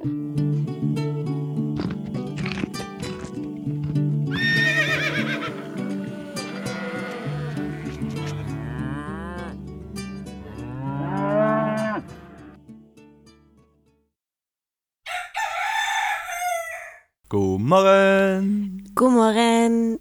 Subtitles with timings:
[0.00, 0.08] God
[17.60, 18.88] morgen.
[18.94, 19.98] God morgen.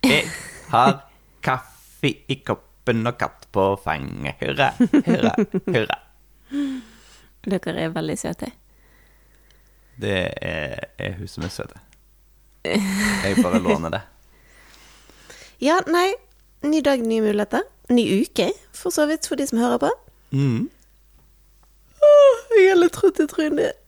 [0.00, 0.24] Jeg
[0.72, 1.04] har
[1.44, 4.40] kaffe i koppen og katt på fanget.
[4.40, 5.36] Hurra, hurra,
[5.68, 6.00] hurra.
[7.44, 8.55] Dere er veldig søte.
[10.00, 11.72] Det er, er hun som er søt.
[12.66, 14.02] Jeg bare låner det.
[15.62, 16.10] Ja, nei.
[16.68, 17.62] Ny dag, nye muligheter.
[17.88, 19.88] Ny uke, for så vidt, for de som hører på.
[20.36, 20.66] Mm.
[21.96, 23.78] Åh, jeg er litt trøtt i trynet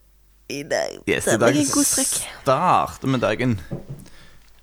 [0.48, 0.96] i dag.
[1.04, 3.58] Yes, Det I dag starter vi dagen.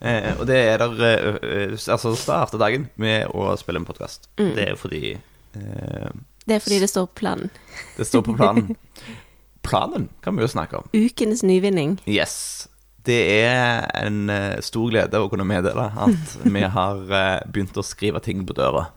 [0.01, 4.27] Eh, og det er der eh, eh, Altså starter dagen med å spille en podkast.
[4.41, 4.51] Mm.
[4.57, 6.09] Det er fordi eh,
[6.45, 7.49] Det er fordi det står på planen.
[7.97, 8.75] det står på planen.
[9.65, 10.89] Planen kan vi jo snakke om.
[10.93, 11.97] Ukens nyvinning.
[12.05, 12.67] Yes.
[13.05, 17.85] Det er en eh, stor glede å kunne meddele at vi har eh, begynt å
[17.85, 18.87] skrive ting på døra.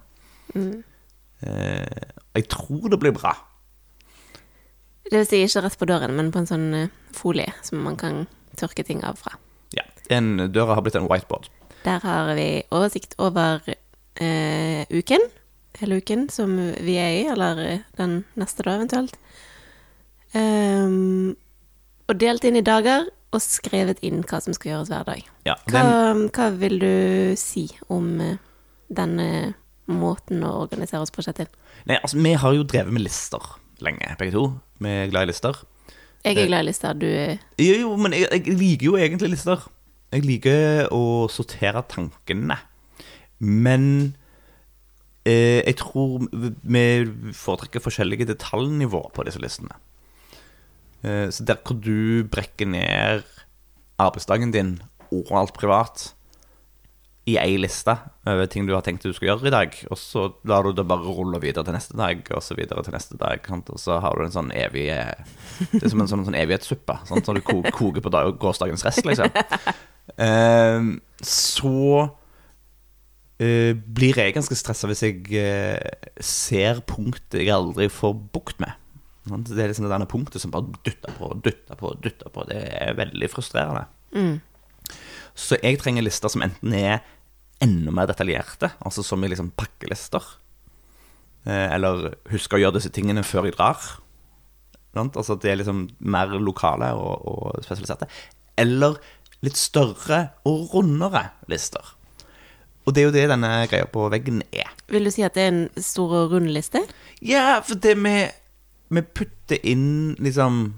[0.54, 0.82] Mm.
[1.44, 2.08] Eh,
[2.38, 3.34] jeg tror det blir bra.
[5.08, 6.68] Det vil si ikke rett på døren, men på en sånn
[7.16, 8.26] folie som man kan
[8.60, 9.36] tørke ting av fra.
[9.76, 9.84] Ja.
[10.12, 11.48] En, døra har blitt en whiteboard.
[11.84, 15.24] Der har vi oversikt over eh, uken,
[15.80, 19.16] hele uken som vi er i, eller den neste da eventuelt.
[20.36, 21.36] Ehm,
[22.08, 25.24] og delt inn i dager, og skrevet inn hva som skal gjøres hver dag.
[25.44, 28.38] Ja, Hva, den, hva vil du si om eh,
[28.88, 29.54] denne
[29.88, 31.48] måten å organisere oss på, til
[31.88, 33.44] nei, altså, vi har jo drevet med lister
[33.84, 34.46] lenge, begge to.
[34.82, 35.60] Vi er glad i lister.
[36.24, 39.32] Jeg er glad i lister, du er Jo, jo, men jeg, jeg liker jo egentlig
[39.36, 39.68] lister.
[40.12, 42.56] Jeg liker å sortere tankene.
[43.44, 43.84] Men
[45.28, 46.84] eh, jeg tror vi
[47.36, 49.76] foretrekker forskjellige detaljnivåer på disse listene.
[51.04, 53.22] Eh, så der hvor du brekker ned
[53.98, 54.76] arbeidsdagen din
[55.14, 56.12] og alt privat
[57.28, 57.92] i ei liste
[58.24, 60.84] over ting du har tenkt du skal gjøre i dag, og så lar du det
[60.88, 64.16] bare rulle videre til neste dag, og så videre til neste dag, og så har
[64.16, 65.12] du en sånn evig eh,
[65.74, 68.84] Det er som en sånn, sånn evighetssuppe, sånn, som du ko- koker på dag, gårsdagens
[68.88, 69.28] rest, liksom.
[70.16, 70.88] Eh,
[71.20, 72.08] så
[73.38, 75.20] blir jeg ganske stressa hvis jeg
[76.18, 78.72] ser punktet jeg aldri får bukt med.
[79.28, 82.44] Det er liksom det derne punktet som bare dytter på, dytter på, dytter på.
[82.48, 83.86] Det er veldig frustrerende.
[84.16, 84.36] mm.
[85.38, 87.04] Så jeg trenger lister som enten er
[87.62, 90.24] enda mer detaljerte, altså som i liksom pakkelister.
[91.46, 93.84] Eh, eller husk å gjøre disse tingene før jeg drar.
[94.98, 98.08] Altså at de er liksom mer lokale og, og spesialiserte.
[98.58, 98.98] Eller
[99.46, 101.94] litt større og rundere lister.
[102.88, 104.70] Og det er jo det denne greia på veggen er.
[104.88, 106.80] Vil du si at det er en stor og rund liste?
[107.20, 108.32] Ja, for det med
[108.88, 110.74] Vi putter inn liksom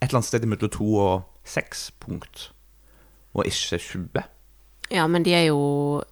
[0.00, 2.52] et eller annet sted mellom to og seks punkt,
[3.34, 4.22] og ikke 20.
[4.90, 6.02] Ja, men de er jo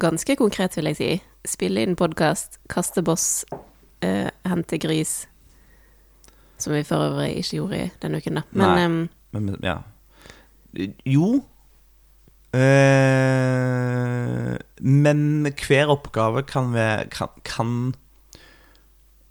[0.00, 1.22] ganske konkrete, vil jeg si.
[1.44, 3.44] Spille inn podkast, kaste boss,
[4.02, 5.26] eh, hente gris.
[6.58, 8.42] Som vi for øvrig ikke gjorde i denne uken, da.
[8.52, 8.84] Men Nei.
[8.86, 9.76] um, Men, ja.
[11.04, 11.42] Jo.
[12.54, 17.94] Eh, men hver oppgave kan vi, Kan, kan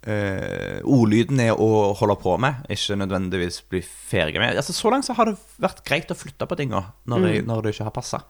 [0.08, 4.58] eh, Ordlyden er å holde på med, ikke nødvendigvis bli ferdig med.
[4.60, 7.62] Altså, så langt så har det vært greit å flytte på tinga når, det- når
[7.64, 8.24] det ikke har passa.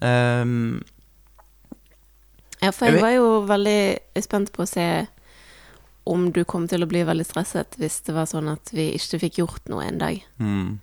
[0.00, 0.80] Um,
[2.62, 5.06] Ja, for Jeg jeg var jo veldig spent på å se
[6.10, 9.20] om du kom til å bli veldig stresset hvis det var sånn at vi ikke
[9.22, 10.20] fikk gjort noe en dag.
[10.38, 10.78] Mm.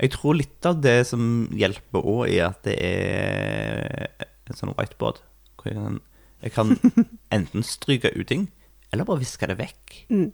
[0.00, 4.08] Jeg tror litt av det som hjelper òg, er at det er
[4.50, 5.20] en sånn whiteboard.
[5.56, 6.00] Hvor jeg kan,
[6.42, 6.74] jeg kan
[7.36, 8.48] enten stryke ut ting,
[8.90, 9.96] eller bare viske det vekk.
[10.10, 10.28] Mm.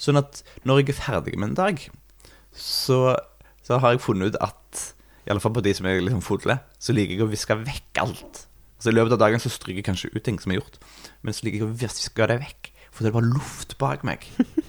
[0.00, 1.86] Sånn at når jeg er ferdig med en dag,
[2.56, 3.16] så,
[3.64, 4.82] så har jeg funnet ut at
[5.26, 8.02] I alle fall på de som er liksom fulle, så liker jeg å viske vekk
[8.04, 8.46] alt.
[8.78, 10.80] Så I løpet av dagen så stryker jeg kanskje ut ting som er gjort,
[11.24, 12.72] men så liker jeg å viske det vekk.
[12.92, 14.26] For det er bare luft bak meg.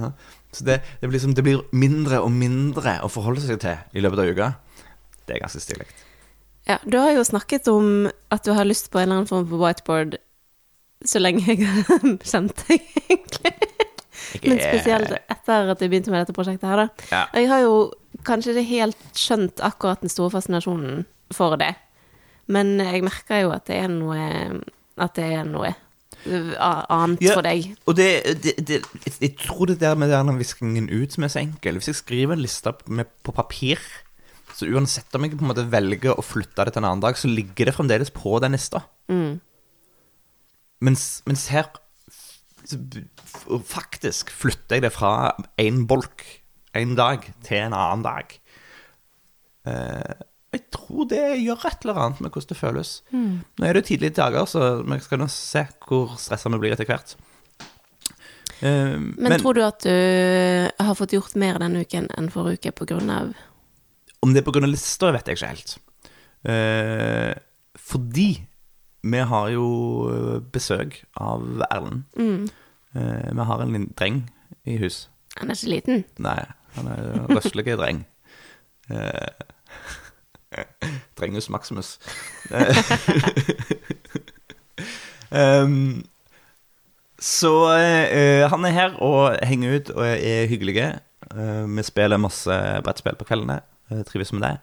[0.00, 0.14] Ja.
[0.52, 4.00] Så det, det, blir liksom, det blir mindre og mindre å forholde seg til i
[4.00, 4.46] løpet av uka.
[5.28, 5.84] Det er ganske stilig.
[6.64, 9.44] Ja, du har jo snakket om at du har lyst på en eller annen form
[9.50, 10.16] for whiteboard
[11.04, 13.54] så lenge jeg har kjent deg, egentlig.
[14.44, 17.06] Men spesielt etter at jeg begynte med dette prosjektet her, da.
[17.10, 17.22] Ja.
[17.32, 17.76] Og jeg har jo
[18.26, 21.04] kanskje ikke helt skjønt akkurat den store fascinasjonen
[21.34, 21.72] for det.
[22.50, 24.18] Men jeg merker jo at det er noe
[25.00, 25.70] At det er noe
[26.20, 27.34] annet Ja.
[27.34, 27.70] for deg.
[27.88, 28.08] Og det,
[28.42, 28.80] det, det,
[29.22, 32.34] jeg tror det der med den viskingen ut som er så enkel Hvis jeg skriver
[32.36, 33.80] en liste med, på papir,
[34.54, 37.16] så uansett om jeg på en måte velger å flytte det til en annen dag,
[37.16, 38.82] så ligger det fremdeles på den lista.
[39.08, 39.38] Mm.
[40.80, 41.68] Mens, mens her
[43.68, 46.24] faktisk flytter jeg det fra én bolk
[46.78, 48.36] en dag til en annen dag.
[49.68, 50.12] Eh,
[50.54, 52.92] jeg tror det gjør et eller annet med hvordan det føles.
[53.14, 56.74] Nå er det jo tidlige dager, så vi skal nå se hvor stressa vi blir
[56.74, 57.14] etter hvert.
[58.60, 62.98] Eh, Men, tror du at du har fått gjort mer denne uken enn forrige uke
[62.98, 63.34] av
[64.20, 64.66] Om det er pga.
[64.66, 65.78] lista, vet jeg ikke helt.
[66.44, 67.34] Eh,
[67.78, 68.30] fordi
[69.02, 69.66] vi har jo
[70.52, 72.50] besøk av Erlend.
[72.94, 74.30] Eh, vi har en liten dreng
[74.64, 75.08] i hus.
[75.38, 76.04] Han er ikke liten.
[76.18, 76.42] Nei,
[76.74, 78.04] han er en røslig dreng.
[78.90, 79.28] Eh,
[81.18, 81.98] Drengus Maximus.
[82.50, 82.76] Eh,
[85.62, 86.02] um,
[87.20, 90.98] så eh, han er her og henger ut og er hyggelige.
[91.30, 93.60] Eh, vi spiller masse brettspill på kveldene.
[93.90, 94.56] Eh, trives med det.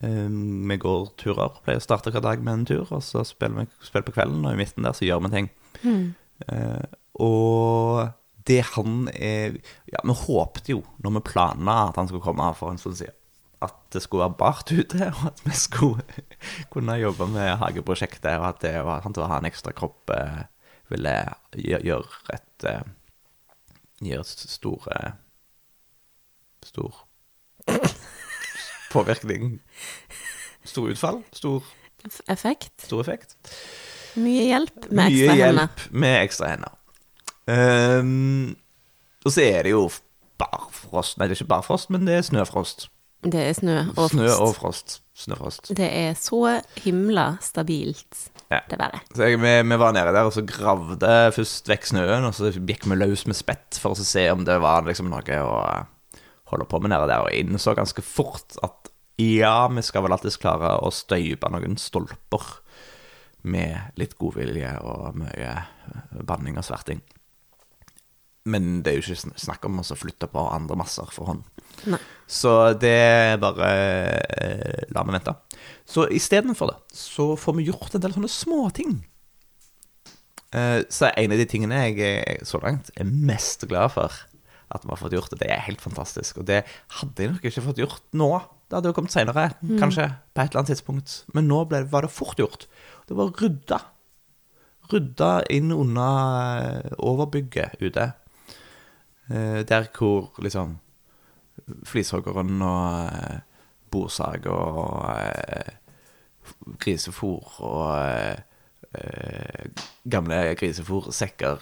[0.00, 0.28] Eh,
[0.70, 1.60] vi går turer.
[1.64, 4.44] Pleier å starte hver dag med en tur, og så spiller vi spiller på kvelden,
[4.46, 5.50] og i midten der så gjør vi ting.
[6.48, 6.84] Eh,
[7.22, 8.12] og
[8.48, 9.58] det han er
[9.92, 13.14] Ja, vi håpte jo, når vi planla at han skulle komme for en stund siden,
[13.62, 16.24] at det skulle være bart ute, og at vi skulle
[16.72, 20.10] kunne jobbe med hageprosjektet, og at det var, han til å ha en ekstra kropp
[20.16, 20.42] eh,
[20.90, 21.14] ville
[21.56, 22.02] gjøre,
[22.34, 22.68] et
[24.02, 25.12] Gjøre store
[26.66, 27.04] Stor
[28.92, 29.58] påvirkning.
[30.64, 31.22] Stor utfall.
[31.34, 31.62] Stor,
[32.30, 32.72] Effekt.
[32.86, 33.36] stor effekt.
[34.18, 35.52] Mye hjelp med Mye ekstra hender.
[35.66, 36.78] hjelp med ekstra hender.
[37.46, 38.56] Um,
[39.26, 39.86] og så er det jo
[40.38, 42.88] barfrost Nei, det er ikke barfrost, men det er snøfrost.
[43.22, 44.40] Det er snø og Snø frost.
[44.42, 44.94] og frost.
[45.22, 45.68] Snøfrost.
[45.78, 48.58] Det er så himla stabilt, Ja.
[48.70, 49.00] det været.
[49.14, 52.50] Så jeg, vi, vi var nede der og så gravde først vekk snøen, og så
[52.66, 55.86] gikk vi løs med spett for å se om det var liksom noe å
[56.52, 60.40] holde på med nede der, og innså ganske fort at ja, vi skal vel alltids
[60.40, 62.46] klare å støype noen stolper
[63.42, 65.56] med litt godvilje og mye
[66.24, 67.02] banning og sverting.
[68.48, 71.44] Men det er jo ikke snakk om å flytte på andre masser for hånd.
[71.90, 72.00] Nei.
[72.26, 75.34] Så det bare eh, la vi vente.
[75.86, 78.96] Så istedenfor det, så får vi gjort en del sånne småting.
[80.52, 84.24] Eh, så en av de tingene jeg er, så langt er mest glad for
[84.74, 85.40] at vi har fått gjort, det.
[85.44, 86.40] det er helt fantastisk.
[86.42, 86.62] Og det
[86.98, 88.30] hadde jeg nok ikke fått gjort nå.
[88.68, 89.44] Det hadde jo kommet senere,
[89.80, 91.16] kanskje, på et eller annet tidspunkt.
[91.36, 92.66] Men nå ble, var det fort gjort.
[93.08, 93.78] Det var rydda.
[94.92, 98.06] Rydda inn under eh, overbygget ute.
[99.28, 100.78] Eh, Der hvor liksom
[101.86, 103.44] flishoggeren og eh,
[103.92, 105.04] bordsag og
[106.80, 108.40] grisefôr og
[110.08, 111.60] gamle grisefôrsekker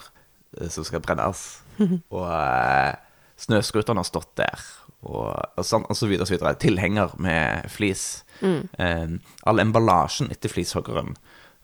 [0.57, 1.61] eh, som skal brennes.
[2.15, 2.93] og eh,
[3.41, 4.63] snøscooteren har stått der,
[5.01, 6.55] og, og, sånn, og så videre og så videre.
[6.61, 8.23] Tilhenger med flis.
[8.41, 9.15] Eh,
[9.49, 11.15] all emballasjen etter flishoggeren,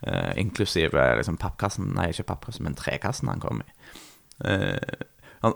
[0.07, 3.69] eh, inklusive liksom pappkassen Nei, ikke pappkassen, men trekassen han kom i.
[4.45, 5.05] Eh,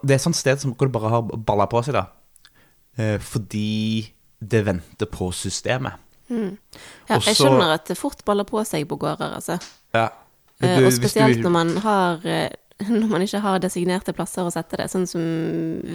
[0.06, 2.06] det er et sånt sted som hvor det bare har balla på seg, da.
[3.02, 4.12] Eh, fordi
[4.42, 5.98] det venter på systemet.
[6.32, 9.58] Ja, Også, jeg skjønner at det fort baller på seg på gårder, altså.
[9.94, 10.06] Ja.
[10.62, 12.50] Eh, Du- og spesielt du når man har eh,
[13.02, 15.22] Når man ikke har designerte plasser å sette det, sånn som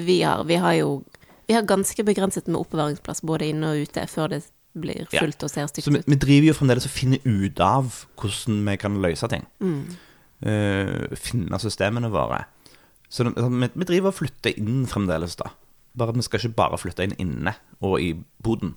[0.07, 0.45] vi har.
[0.49, 1.03] Vi har jo
[1.47, 4.41] vi har ganske begrenset med oppbevaringsplass både inne og ute før det
[4.77, 5.21] blir Ja.
[5.23, 6.09] fullt og ser stygt Så vi, ut.
[6.11, 9.45] vi driver jo fremdeles og finner ut av hvordan vi kan løse ting.
[10.43, 12.43] Eh, finne systemene våre.
[13.09, 15.53] Så det, sånn, vi, vi driver og flytter inn fremdeles, da.
[15.97, 18.11] Bare at vi skal ikke bare flytte inn inne og i
[18.45, 18.75] boden.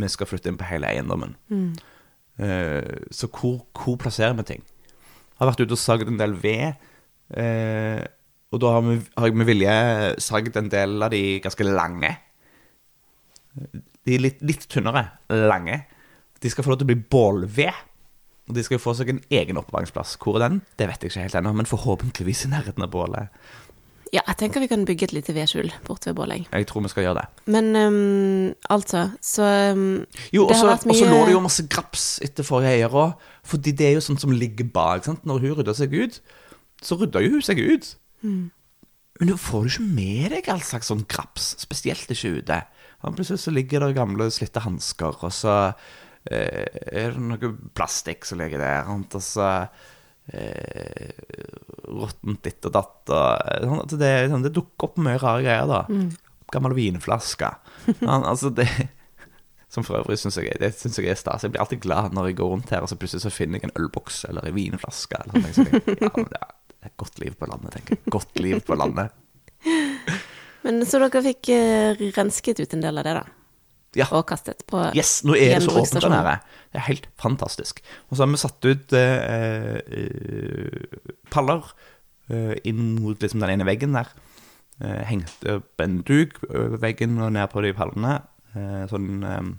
[0.00, 1.36] Vi skal flytte inn på hele eiendommen.
[2.40, 4.64] Eh, så hvor, hvor plasserer vi ting?
[4.64, 6.80] Jeg Har vært ute og sagd en del ved.
[7.36, 8.00] Eh,
[8.50, 9.74] og da har, vi, har jeg med vilje
[10.18, 12.10] sagd en del av de ganske lange.
[14.06, 15.82] De litt, litt tynnere, lange.
[16.40, 17.86] De skal få lov til å bli bålved.
[18.50, 20.16] Og de skal jo få seg en egen oppbevaringsplass.
[20.18, 20.60] Hvor er den?
[20.80, 23.30] Det vet jeg ikke helt ennå, men forhåpentligvis i nærheten av bålet.
[24.10, 26.46] Ja, jeg tenker vi kan bygge et lite vedskjul borte ved Båleng.
[26.50, 27.44] Jeg tror vi skal gjøre det.
[27.54, 29.84] Men um, altså, så um,
[30.34, 32.72] Jo, og så har vært og så mye- lå det jo masse graps etter forrige
[32.80, 33.12] eier òg.
[33.46, 35.06] Fordi det er jo sånt som ligger bak.
[35.06, 35.22] sant?
[35.30, 36.18] Når hun rydder seg ut,
[36.84, 37.90] så rydda jo hun seg ut.
[39.20, 42.60] Men nå får du ikke med deg all slags sånn graps, spesielt ikke ute.
[43.04, 45.56] Plutselig så ligger det gamle, slitte hansker, og så
[46.30, 49.48] eh, er det noe plastikk som ligger der, og så
[50.32, 51.12] eh,
[51.88, 53.12] råttent ditt og datt.
[53.12, 55.84] Og, eh, sånn det, sånn, det dukker opp mye rare greier, da.
[56.50, 57.52] Gammel vinflaske.
[58.08, 58.68] Altså det
[59.70, 61.44] som for øvrig syns jeg, det synes jeg er stas.
[61.44, 63.68] Jeg blir alltid glad når jeg går rundt her og så plutselig så finner jeg
[63.68, 65.20] en ølboks eller en vinflaske.
[65.22, 65.76] Eller noe sånt.
[66.02, 68.12] Ja, men det er det er godt liv på landet, tenker jeg.
[68.12, 69.12] Godt liv på landet.
[70.64, 73.26] Men så dere fikk uh, rensket ut en del av det, da?
[73.98, 74.06] Ja.
[74.14, 76.34] Og kastet på Yes, nå er det så åpent der nede.
[76.70, 77.80] Det er helt fantastisk.
[78.08, 81.72] Og så har vi satt ut uh, uh, paller
[82.62, 84.06] inn mot liksom den ene veggen der.
[84.78, 88.20] Hengte opp en duk over veggen og ned på de pallene.
[88.90, 89.50] Sånn, eh,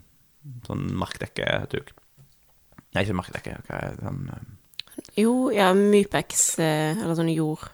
[0.67, 1.93] sånn markdekkeduk.
[2.91, 3.59] Nei, ikke markdekke.
[3.67, 4.41] Hva er det?
[5.17, 7.65] Jo, ja, Mypex, eh, eller sånn jord.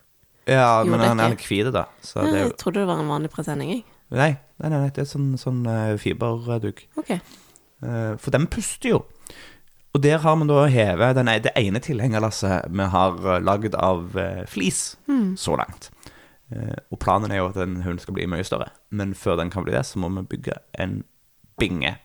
[0.48, 1.86] ja, men han er litt hvit, da.
[2.02, 3.84] Så det er Jeg trodde det var en vanlig presenning, jeg.
[4.10, 6.86] Nei, nei, nei, nei, det er sånn, sånn eh, fiberduk.
[6.98, 7.10] Ok.
[7.18, 9.02] Eh, For den puster jo.
[9.94, 14.16] Og der har vi da hevet den, det ene tilhengerlasset vi har eh, lagd av
[14.18, 14.96] eh, flis
[15.36, 15.90] så langt.
[16.54, 18.70] Eh, Og planen er jo at den hunden skal bli mye større.
[18.90, 21.04] Men før den kan bli det, så må vi bygge en
[21.60, 21.98] binge.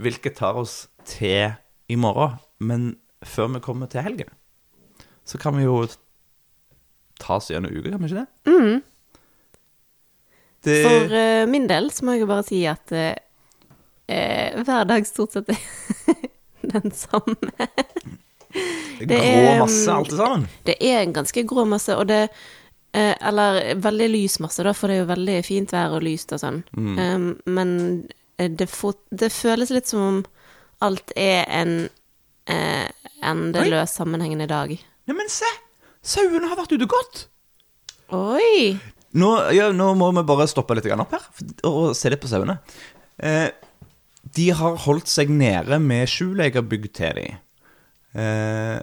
[0.00, 1.52] Hvilket tar oss til
[1.90, 2.38] i morgen.
[2.60, 2.96] Men
[3.26, 4.30] før vi kommer til helgen,
[5.28, 5.82] så kan vi jo
[7.20, 8.82] ta oss gjennom uka, kan vi ikke det?
[10.64, 15.06] det For uh, min del så må jeg jo bare si at eh, hver dag
[15.08, 15.60] stort sett er
[16.74, 17.36] den samme.
[19.00, 20.48] det er grå er, masse, mm, alt sammen.
[20.66, 24.90] Det er en ganske grå masse, og det eh, Eller veldig lys masse, da, for
[24.90, 26.60] det er jo veldig fint vær og lyst og sånn.
[26.76, 27.72] Um, men
[28.40, 30.20] det, får- det føles litt som om
[30.84, 31.74] alt er en
[32.50, 34.74] eh, endeløs sammenhengende dag.
[35.08, 35.48] Neimen, se!
[36.00, 37.26] Sauene har vært ute godt.
[38.16, 38.76] Oi!
[39.20, 41.26] Nå, ja, nå må vi bare stoppe litt opp her
[41.66, 42.60] og se litt på sauene.
[43.18, 43.50] Eh,
[44.36, 47.38] de har holdt seg nede med skjul jeg har bygd til dem.
[48.14, 48.78] Eh,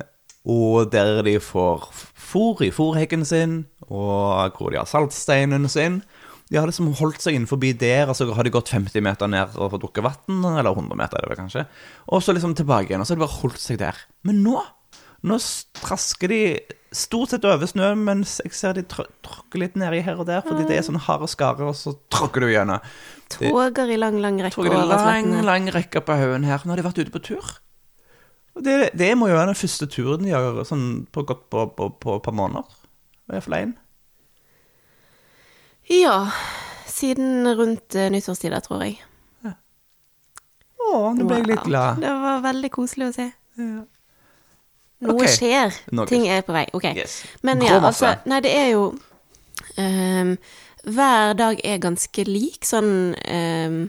[0.48, 1.90] og der de får
[2.28, 6.02] fôr i fôrheggen sin, og hvor de har saltsteinen sin.
[6.48, 9.58] De har liksom holdt seg innenfor der, og så har de gått 50 meter ned
[9.60, 11.66] og fått drukket vann, eller 100 meter, er det vel kanskje.
[12.08, 14.00] Og så liksom tilbake igjen, og så har de bare holdt seg der.
[14.24, 14.62] Men nå,
[15.28, 15.40] nå
[15.82, 16.42] trasker de
[16.96, 20.40] stort sett over snø, mens jeg ser de tr tråkker litt nedi her og der,
[20.46, 22.84] fordi det er sånn harde skarer, og så tråkker du gjennom.
[23.34, 25.44] Toger i lang, lang rekke Tror i over lang, slettene.
[25.50, 26.64] lang rekke på haugen her.
[26.64, 27.58] Nå har de vært ute på tur.
[28.64, 31.90] Det, det må jo være den første turen de har sånn, på gått på, på,
[32.02, 32.80] på et par måneder.
[33.28, 33.76] Og hvert fall én.
[35.92, 36.18] Ja,
[36.92, 39.00] siden rundt uh, nyttårstider, tror jeg.
[40.88, 42.02] Å, nå ble jeg litt glad.
[42.02, 43.28] Det var veldig koselig å se.
[43.58, 45.34] Noe okay.
[45.34, 45.76] skjer.
[45.96, 46.66] Noe Ting er på vei.
[46.78, 46.88] Ok.
[46.98, 47.20] Yes.
[47.46, 48.86] Men ja, altså Nei, det er jo
[49.78, 50.32] um,
[50.88, 53.82] Hver dag er ganske lik, sånn um,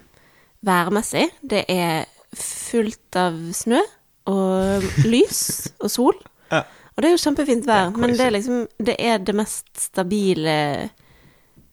[0.66, 1.28] værmessig.
[1.40, 3.80] Det er fullt av snø
[4.28, 5.42] og lys
[5.82, 6.18] og sol.
[6.52, 6.64] Ja.
[6.96, 10.56] Og det er jo kjempefint vær, men det er liksom Det er det mest stabile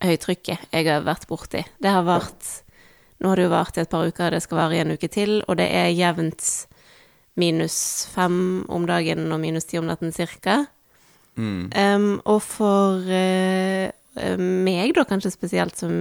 [0.03, 1.63] høytrykket jeg har vært borti.
[1.81, 2.61] Det har vært
[3.23, 5.07] Nå har det jo vart i et par uker, det skal vare i en uke
[5.07, 6.49] til, og det er jevnt
[7.39, 7.77] minus
[8.11, 10.65] fem om dagen og minus ti om natten cirka.
[11.39, 11.71] Mm.
[11.71, 13.91] Um, og for eh,
[14.39, 15.95] meg, da kanskje spesielt som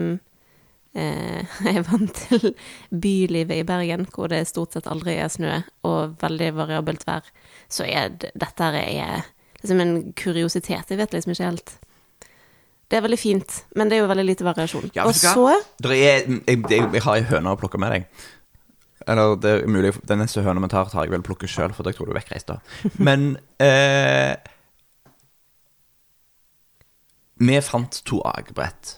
[0.99, 2.53] uh, er vant til
[2.91, 7.31] bylivet i Bergen, hvor det stort sett aldri er snø og veldig variabelt vær,
[7.71, 9.33] så er det, dette er, er
[9.63, 10.91] liksom en kuriositet.
[10.91, 11.77] Jeg vet liksom ikke helt.
[12.91, 14.91] Det er veldig fint, men det er jo veldig lite variasjon.
[14.95, 15.63] Ja, og så er,
[15.97, 18.05] jeg, jeg, jeg har ei høne å plukke med deg.
[19.09, 21.85] Eller det er mulig, den neste høna vi tar, tar jeg vel plukke sjøl, for
[21.89, 22.59] jeg tror du er vekkreist da.
[23.05, 24.37] Men eh,
[27.45, 28.95] Vi fant to akebrett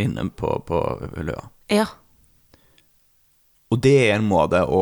[0.00, 0.80] inne på, på
[1.22, 1.44] Løa.
[1.70, 1.86] Ja.
[3.70, 4.80] Og det er en måte å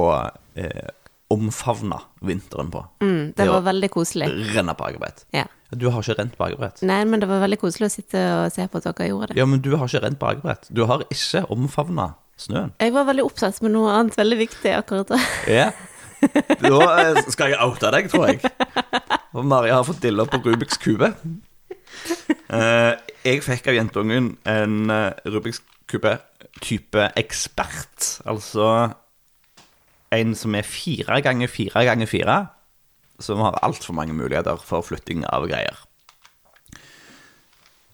[0.56, 0.88] eh,
[1.34, 2.84] omfavne vinteren på.
[3.04, 4.28] Mm, det Det var var- veldig koselig.
[4.54, 5.26] Renne på akebrett.
[5.36, 5.44] Ja.
[5.76, 6.80] Du har ikke rent bakebrett?
[6.88, 9.36] Nei, men det var veldig koselig å sitte og se på at dere gjorde det.
[9.40, 10.70] Ja, men du har ikke rent bakebrett.
[10.72, 12.72] Du har ikke omfavna snøen.
[12.80, 15.20] Jeg var veldig opptatt med noe annet veldig viktig akkurat da.
[15.60, 15.70] Ja.
[16.18, 18.40] Da eh, skal jeg oute deg, tror jeg.
[19.36, 21.12] Og Maria har fått dilla på Rubiks kube.
[22.48, 22.92] Eh,
[23.28, 26.16] jeg fikk av jentungen en eh, Rubiks kube
[26.64, 28.08] type ekspert.
[28.28, 28.88] Altså
[30.14, 32.38] en som er fire ganger fire ganger fire.
[33.18, 35.80] Som har altfor mange muligheter for flytting av greier.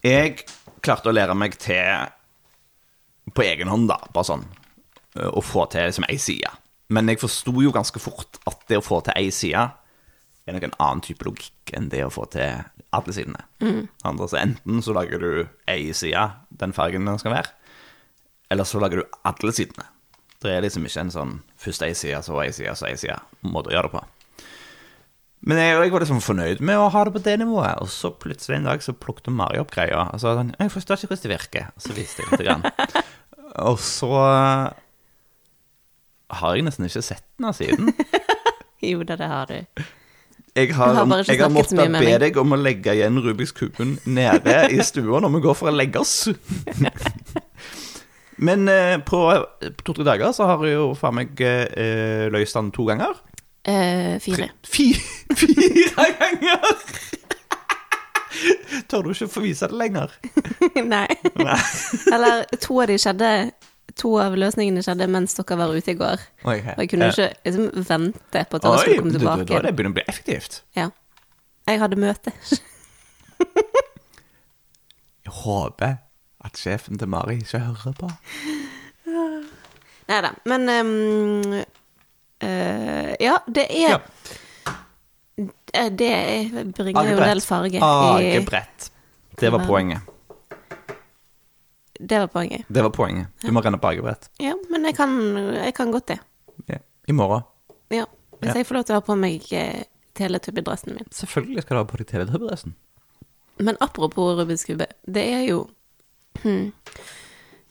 [0.04, 0.44] Jeg
[0.84, 2.10] klarte å lære meg til
[3.32, 4.44] på egen hånd, da, bare sånn,
[5.16, 6.50] eh, å få til liksom ei side.
[6.92, 9.64] Men jeg forsto jo ganske fort at det å få til ei side
[10.44, 12.60] er nok en annen type logikk enn det å få til
[12.94, 13.40] alle sidene.
[14.04, 17.48] Andre, så enten så lager du ei side, den fargen den skal være,
[18.52, 19.88] eller så lager du alle sidene.
[20.44, 23.16] Det er liksom ikke en sånn først ei side, så ei side, så ei side
[23.48, 24.04] måte å gjøre det på.
[25.44, 28.10] Men jeg, jeg var liksom fornøyd med å ha det på det nivået, og så
[28.16, 30.06] plutselig en dag så plukket Mari opp greia.
[30.14, 31.66] Og så sånn, jeg forstår ikke hvordan det virker.
[31.74, 32.46] Og så viste jeg litt.
[32.48, 32.64] Grann.
[33.68, 34.08] Og så
[36.34, 37.92] har jeg nesten ikke sett den siden.
[38.84, 39.84] Jo da, det har du.
[40.54, 44.58] Jeg har, har jeg har måttet be deg om å legge igjen Rubiks kuben nede
[44.70, 46.28] i stua når vi går for å legge oss.
[48.44, 49.22] Men eh, på
[49.80, 53.16] to-tre dager så har jeg jo faen meg eh, løst den to ganger.
[53.64, 54.50] Eh, fire.
[54.62, 54.94] Fi-
[55.40, 56.64] Fire ganger!
[58.90, 60.10] Tør du ikke få vise det lenger?
[60.94, 61.06] Nei.
[61.38, 61.58] Nei.
[62.12, 63.30] Eller to av de skjedde
[64.00, 66.18] To av løsningene skjedde mens dere var ute i går.
[66.42, 66.72] Okay.
[66.74, 69.54] Og jeg kunne ikke liksom, vente på at dere skulle komme da tilbake.
[69.54, 70.56] er det begynner å bli effektivt.
[70.74, 70.88] Ja.
[71.70, 72.32] Jeg hadde møte.
[75.24, 75.94] Jeg håper
[76.44, 78.10] at sjefen til Mari ikke hører på.
[80.10, 80.32] Nei da.
[80.50, 81.63] Men ehm,
[82.44, 83.98] eh, Ja, det er Ja.
[85.74, 87.74] eh, Det er- bringer jo en del farge.
[87.74, 88.90] i- Agebrett.
[89.36, 90.00] Det var poenget.
[92.00, 92.64] Det var poenget.
[92.68, 93.26] Det var poenget.
[93.40, 94.28] Du må renne på agebrett.
[94.38, 96.18] Ja, men jeg kan, jeg kan godt det.
[96.68, 96.78] Ja.
[97.08, 97.42] I morgen.
[97.90, 98.04] Ja.
[98.40, 98.54] Hvis Ja.
[98.54, 99.40] jeg får lov til å ha på meg
[100.14, 101.04] teletubbedressen min.
[101.10, 102.74] Selvfølgelig skal du ha på deg teletubbedressen.
[103.58, 105.68] Men apropos Rubiks kube, det er jo
[106.42, 106.72] hmm,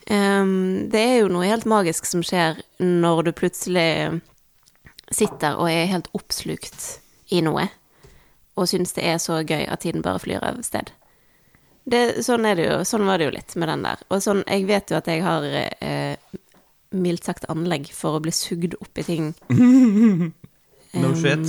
[0.09, 4.21] um, Det er jo noe helt magisk som skjer når du plutselig
[5.11, 6.85] sitter og er helt oppslukt
[7.33, 7.67] i noe,
[8.53, 10.93] og syns det er så gøy at tiden bare flyr av sted.
[11.83, 14.03] Det, sånn, det jo, sånn var det jo litt med den der.
[14.07, 16.15] Og sånn, jeg vet jo at jeg har eh,
[16.95, 19.33] mildt sagt anlegg for å bli sugd opp i ting.
[20.93, 21.41] No um, shit.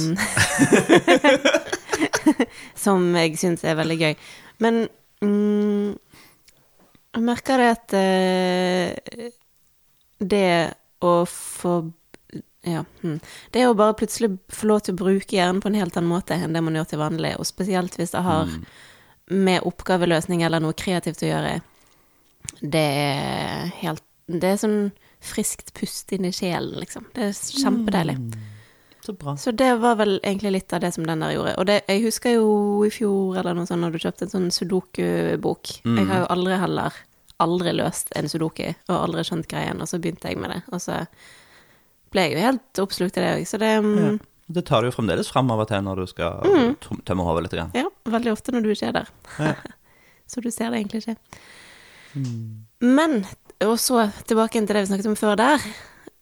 [2.84, 4.14] som jeg syns er veldig gøy.
[4.64, 4.86] Men
[5.20, 5.90] mm,
[7.12, 9.26] jeg merker det at eh,
[10.24, 10.48] det
[11.04, 11.74] å få
[12.64, 13.18] ja, hm.
[13.52, 16.36] Det å bare plutselig få lov til å bruke hjernen på en helt annen måte
[16.36, 18.50] enn det man gjør til vanlig, og spesielt hvis det har
[19.32, 21.54] med oppgaveløsning eller noe kreativt å gjøre,
[22.60, 27.04] det er helt Det er sånn friskt pust inn i sjelen, liksom.
[27.12, 28.14] Det er kjempedeilig.
[29.04, 29.34] Så bra.
[29.36, 31.52] Så det var vel egentlig litt av det som den der gjorde.
[31.60, 32.46] Og det, jeg husker jo
[32.86, 35.74] i fjor eller noe sånt, når du kjøpte en sånn sudoku-bok.
[35.84, 36.96] Jeg har jo aldri heller
[37.42, 40.60] aldri løst en sudoku, og aldri skjønt greien, og så begynte jeg med det.
[40.72, 41.02] Og så
[42.14, 44.14] ble jeg jo helt oppslukt i det òg, så det mm, Ja.
[44.54, 47.00] Det tar du jo fremdeles fram av og til når du skal mm.
[47.08, 47.54] tømme hodet litt.
[47.56, 47.70] Igjen.
[47.80, 49.06] Ja, veldig ofte når du ikke er der.
[49.40, 49.54] Ja.
[50.30, 51.14] så du ser det egentlig ikke.
[52.84, 53.24] Men,
[53.64, 55.64] og så tilbake til det vi snakket om før der.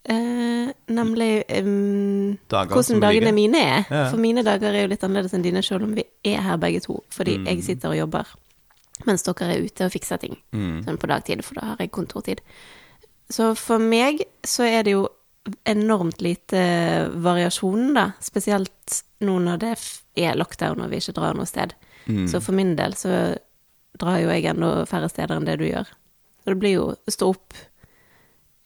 [0.03, 3.83] Eh, nemlig um, Dager hvordan dagene mine er.
[3.91, 4.05] Ja.
[4.11, 6.83] For mine dager er jo litt annerledes enn dine, selv om vi er her begge
[6.87, 7.01] to.
[7.11, 7.47] Fordi Mm.
[7.51, 8.31] jeg sitter og jobber
[9.07, 10.37] mens dere er ute og fikser ting.
[10.55, 10.85] Mm.
[10.87, 12.41] Sånn på dagtid, for da har jeg kontortid.
[13.31, 15.09] Så for meg så er det jo
[15.65, 16.63] enormt lite
[17.15, 18.11] variasjon, da.
[18.21, 19.73] Spesielt nå når det
[20.23, 21.75] er lockdown og vi ikke drar noe sted.
[22.07, 22.27] Mm.
[22.31, 23.35] Så for min del så
[23.99, 25.91] drar jo jeg enda færre steder enn det du gjør.
[26.43, 27.59] Så det blir jo stå opp,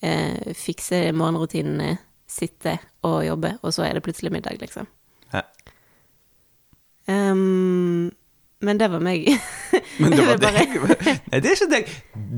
[0.00, 4.88] eh, fikse morgenrutinene, sitte og jobbe, og så er det plutselig middag, liksom.
[5.32, 5.42] Ja.
[7.06, 8.10] Um,
[8.64, 9.28] men det var meg.
[10.00, 10.72] Men det var deg.
[11.30, 11.90] Nei, det er ikke deg.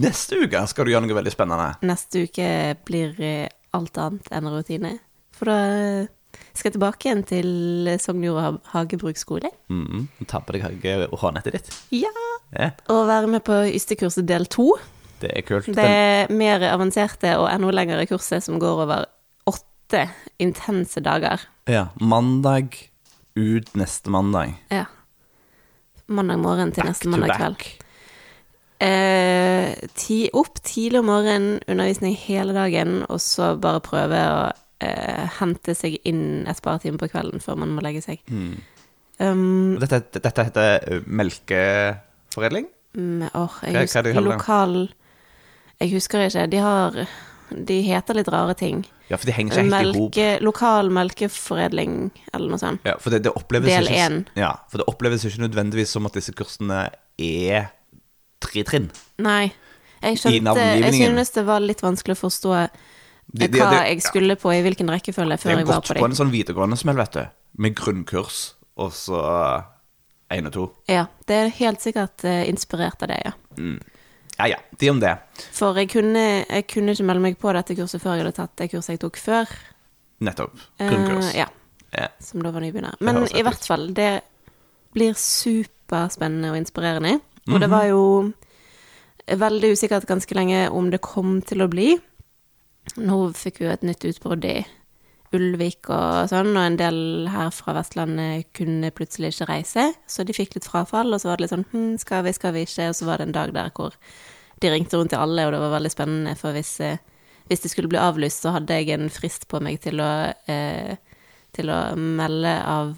[0.03, 1.69] Neste uke skal du gjøre noe veldig spennende.
[1.87, 2.49] Neste uke
[2.87, 3.47] blir eh,
[3.79, 4.93] alt annet enn rutine.
[5.39, 5.59] For da
[6.53, 7.49] skal jeg tilbake igjen til
[8.03, 9.49] Sognjord og Hagebruksskole.
[9.73, 10.09] Mm.
[10.29, 11.71] Ta på deg hage- og hårnettet ditt.
[12.03, 12.13] Ja!
[12.49, 14.71] Ja, Og være med på Ystekurset del to.
[15.21, 15.67] det er kult.
[15.77, 19.05] Det er mer avanserte og enda lengre kurset som går over
[19.51, 20.07] åtte
[20.41, 21.43] intense dager.
[21.69, 22.73] Ja, mandag
[23.37, 24.55] ut neste mandag.
[24.73, 24.87] Ja.
[26.09, 27.65] Mandag morgen til Back neste mandag mandag back.
[27.67, 27.85] kveld.
[28.81, 34.41] Eh, ti, opp tidlig om morgenen, undervisning hele dagen, og så bare prøve å
[34.85, 38.21] eh, hente seg inn et par timer på kvelden før man må legge seg.
[38.31, 38.53] Mm.
[39.19, 42.69] Um, Dette, dette heter melkeforedling?
[42.95, 44.37] Med, åh, jeg Hva- hva husker de kaller det?
[44.39, 44.77] lokal
[45.81, 46.45] Jeg husker ikke.
[46.51, 47.01] De har
[47.51, 48.85] De heter litt rare ting.
[49.09, 50.01] Ja, for de henger ikke helt i
[50.37, 50.43] hop.
[50.45, 52.83] Lokal melkeforedling, eller noe sånt.
[52.85, 54.19] Ja, for det, det oppleves Del én.
[54.37, 57.71] Ja, for det oppleves ikke nødvendigvis som at disse kursene er
[58.41, 58.91] tre trinn.
[59.19, 59.53] Nei.
[60.03, 62.53] Jeg skjønte Jeg synes det var litt vanskelig å forstå
[63.35, 65.89] De- de- hva de- jeg skulle på, i hvilken rekkefølge, før er jeg var gått
[65.89, 66.05] på på dem.
[66.05, 67.25] en sånn videregående smell, vet du.
[67.59, 69.65] Med grunnkurs, og så
[70.31, 70.73] én og to.
[70.89, 73.33] Ja, det er helt sikkert eh, inspirert av det, ja.
[74.39, 75.19] Ja ja, de om det.
[75.53, 78.55] For jeg kunne, jeg kunne ikke melde meg på dette kurset før jeg hadde tatt
[78.57, 79.49] det kurset jeg tok før.
[80.21, 80.55] Nettopp.
[80.79, 81.09] Grunnkurs.
[81.09, 81.35] Grunnkurs.
[81.35, 81.47] ja,
[81.91, 82.09] Yeah.
[82.21, 82.95] som da var nybegynner.
[83.01, 84.23] Men i hvert fall, det
[84.95, 87.21] blir superspennende og inspirerende.
[87.49, 87.61] Og Mhm.
[87.61, 88.33] det var jo
[89.29, 91.99] veldig usikkert ganske lenge om det kom til å bli.
[92.97, 94.65] Nå fikk vi jo et nytt utbrudd i
[95.37, 100.33] Ulvik og sånn, og en del her fra Vestlandet kunne plutselig ikke reise, så de
[100.33, 102.89] fikk litt frafall, og så var det litt sånn hm, skal vi, skal vi ikke,
[102.89, 103.93] og så var det en dag der hvor
[104.63, 106.97] de ringte rundt til alle, og det var veldig spennende, for hvis, eh,
[107.51, 110.97] hvis det skulle bli avlyst, så hadde jeg en frist på meg til å, eh,
[111.53, 112.97] til å melde av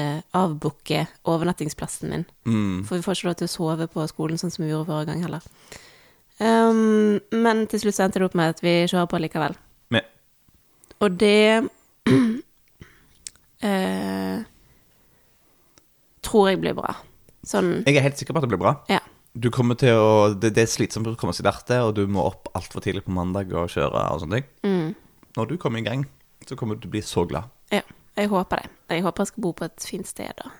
[0.00, 2.24] eh, avbooke overnattingsplassen min.
[2.46, 2.84] Mm.
[2.88, 5.10] For vi får ikke lov til å sove på skolen sånn som vi gjorde forrige
[5.12, 5.46] gang heller.
[6.42, 9.54] Um, men til slutt så endte det opp med at vi kjører på likevel.
[9.94, 10.06] Men,
[11.04, 11.62] Og det
[13.68, 14.38] eh,
[16.24, 16.94] tror jeg blir bra.
[17.44, 18.76] Sånn, Jeg er helt sikker på at det blir bra.
[18.90, 19.00] ja.
[19.34, 22.22] Du kommer til å, det, det er slitsomt å komme seg dertil, og du må
[22.22, 24.46] opp altfor tidlig på mandag og kjøre og sånne ting.
[24.62, 24.92] Mm.
[25.34, 26.04] Når du kommer i gang,
[26.46, 27.50] så kommer du til å bli så glad.
[27.74, 27.80] Ja,
[28.16, 28.68] jeg håper det.
[28.90, 30.50] Jeg håper jeg skal bo på et fint sted, og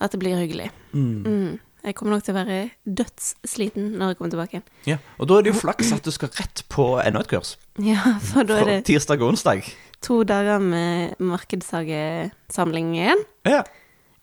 [0.00, 0.70] At det blir hyggelig.
[0.92, 1.58] Mm.
[1.84, 4.60] Jeg kommer nok til å være dødssliten når jeg kommer tilbake.
[4.86, 7.56] Ja, Og da er det jo flaks at du skal rett på enda et kurs.
[7.80, 9.68] Ja, for da er det tirsdag og onsdag.
[10.00, 13.24] to dager med markedshagesamling igjen.
[13.48, 13.62] Ja.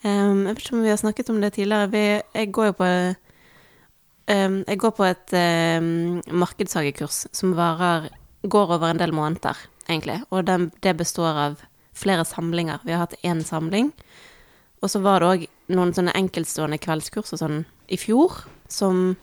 [0.03, 1.91] Um, jeg vet ikke om vi har snakket om det tidligere.
[1.91, 2.89] Vi, jeg går jo på
[4.33, 5.33] um, Jeg går på et
[5.81, 8.09] um, markedshagekurs som varer
[8.43, 9.57] går over en del måneder,
[9.89, 10.21] egentlig.
[10.29, 11.57] Og den, det består av
[11.97, 12.83] flere samlinger.
[12.85, 13.91] Vi har hatt én samling.
[14.83, 19.15] Og så var det òg noen sånne enkeltstående kveldskurs og sånn i fjor, som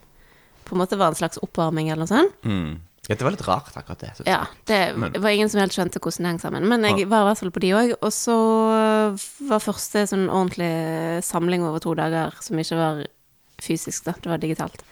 [0.64, 2.34] på en måte var en slags oppvarming eller noe sånt.
[2.42, 2.80] Mm.
[3.08, 3.14] ja.
[3.14, 4.12] Det var litt rart, akkurat det.
[4.26, 6.66] Ja, det Men- var ingen som helt skjønte hvordan det hang sammen.
[6.68, 7.94] Men jeg var i hvert fall på de òg.
[8.00, 8.36] Og så
[9.48, 13.04] var første sånn ordentlig samling over to dager, som ikke var
[13.60, 14.12] fysisk, da.
[14.20, 14.82] Det var digitalt.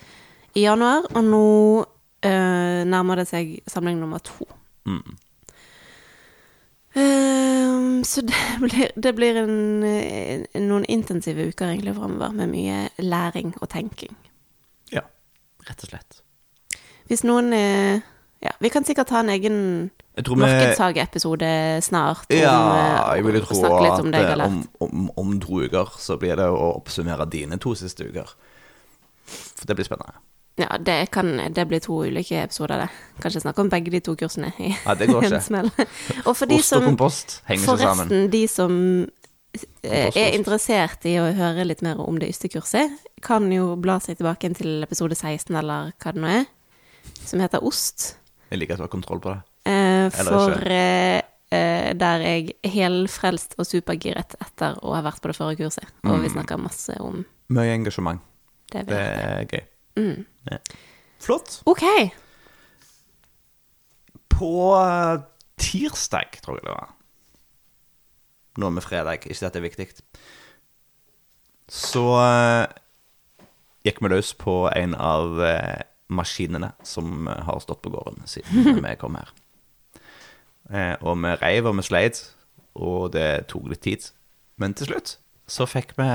[0.55, 1.87] I januar, og nå
[2.23, 4.47] øh, nærmer det seg samling nummer to.
[4.87, 5.17] Mm.
[6.95, 12.79] Eh, så det blir, det blir en, en, noen intensive uker egentlig framover, med mye
[13.03, 14.15] læring og tenking.
[14.93, 15.07] Ja,
[15.69, 16.23] rett og slett.
[17.11, 18.09] Hvis noen eh,
[18.43, 19.59] Ja, vi kan sikkert ha en egen
[20.19, 22.27] Markedshageepisode snart.
[22.27, 22.57] om, Ja,
[23.13, 26.37] eh, jeg vil jo tro at om eh, om, om, om to uker så blir
[26.37, 28.35] det å oppsummere dine to siste uker.
[29.27, 30.19] For det blir spennende.
[30.61, 32.89] Ja, det, kan, det blir to ulike episoder, det.
[33.23, 35.87] Kanskje snakke om begge de to kursene i Ja, det går ikke.
[36.27, 38.11] Og for de Ost og som kompost henger ikke sammen.
[38.11, 38.75] Forresten, de som
[39.81, 42.93] eh, er interessert i å høre litt mer om det ystekurset,
[43.25, 46.47] kan jo bla seg tilbake til episode 16, eller hva det nå er,
[47.25, 48.13] som heter Ost.
[48.53, 49.41] Jeg liker at du har kontroll på det.
[49.73, 55.41] Eh, for eh, eh, der jeg helfrelst og supergiret etter å ha vært på det
[55.41, 55.97] forrige kurset.
[56.05, 58.21] Og vi snakker masse om Mye engasjement.
[58.73, 58.87] det.
[58.89, 59.69] Det er gøy.
[59.99, 60.25] Mm.
[60.51, 60.59] Ja.
[61.23, 61.63] Flott.
[61.65, 61.83] Ok.
[64.29, 65.21] På eh,
[65.61, 66.91] tirsdag, tror jeg det var
[68.61, 69.87] Nå vi fredag, ikke dette er viktig.
[71.73, 72.67] Så eh,
[73.87, 78.97] gikk vi løs på en av eh, maskinene som har stått på gården siden vi
[79.01, 79.33] kom her.
[81.07, 82.21] Og vi reiv og vi sleit,
[82.81, 84.07] og det tok litt tid.
[84.57, 85.17] Men til slutt
[85.51, 86.07] så fikk vi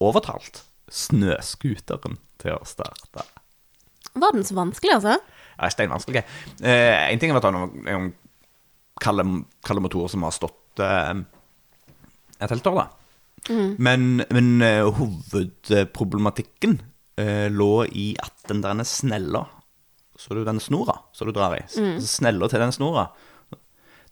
[0.00, 3.24] overtalt snøskuteren til å starte.
[4.12, 5.18] Var den så vanskelig, altså?
[5.56, 6.24] Ja, steinvanskelig.
[6.60, 8.10] Eh, en ting er at han er noen
[9.02, 9.24] kalde,
[9.64, 11.22] kalde motorer som har stått eh,
[12.42, 12.88] et helt år, da.
[13.50, 16.76] Men, men uh, hovedproblematikken
[17.18, 19.46] uh, lå i at den der snella,
[20.14, 21.98] så du den snora som du drar i, Mm.
[21.98, 23.08] snella til den snora,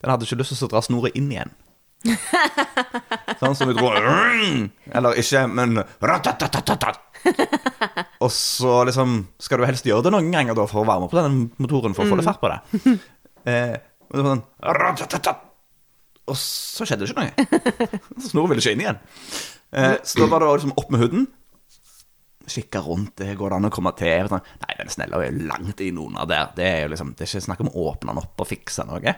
[0.00, 1.52] den hadde ikke lyst til å dra snora inn igjen.
[3.40, 5.82] Sånn som vi dro Eller ikke, men.
[8.24, 11.16] Og så liksom skal du helst gjøre det noen ganger da for å varme opp
[11.16, 12.60] den motoren for å få litt fart på det.
[13.50, 13.74] Eh,
[14.12, 14.42] og sånn.
[16.30, 18.00] Og så skjedde det ikke noe.
[18.30, 18.98] Snoren ville ikke inn igjen.
[19.72, 21.28] Eh, så da var det liksom opp med huden.
[22.50, 24.26] Kikke rundt, det går det an å komme til?
[24.32, 26.48] Sånn, Nei, den snella er langt inn under der.
[26.56, 28.84] Det er jo liksom, det er ikke snakk om å åpne den opp og fikse
[28.88, 29.12] noe.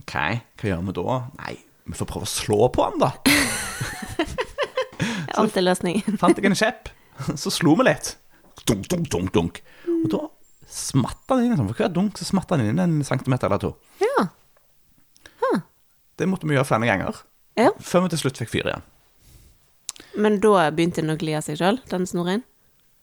[0.00, 1.16] Ok, hva gjør vi da?
[1.40, 1.54] Nei,
[1.86, 3.12] vi får prøve å slå på han, da.
[5.40, 6.16] Alltid løsningen.
[6.20, 6.88] Fant jeg en kjepp,
[7.38, 8.14] så slo vi litt.
[8.66, 9.60] Dunk, dunk, dunk, dunk.
[9.86, 10.22] Og da
[10.66, 11.52] smatt han inn.
[11.52, 11.68] liksom.
[11.70, 13.74] For hver dunk så smatt han inn en centimeter eller to.
[14.02, 14.26] Ja.
[16.16, 17.18] Det måtte vi gjøre flere ganger.
[17.60, 17.68] ja.
[17.84, 18.84] Før vi til slutt fikk fyr igjen.
[20.16, 22.40] Men da begynte den å gli av seg sjøl, den snoren?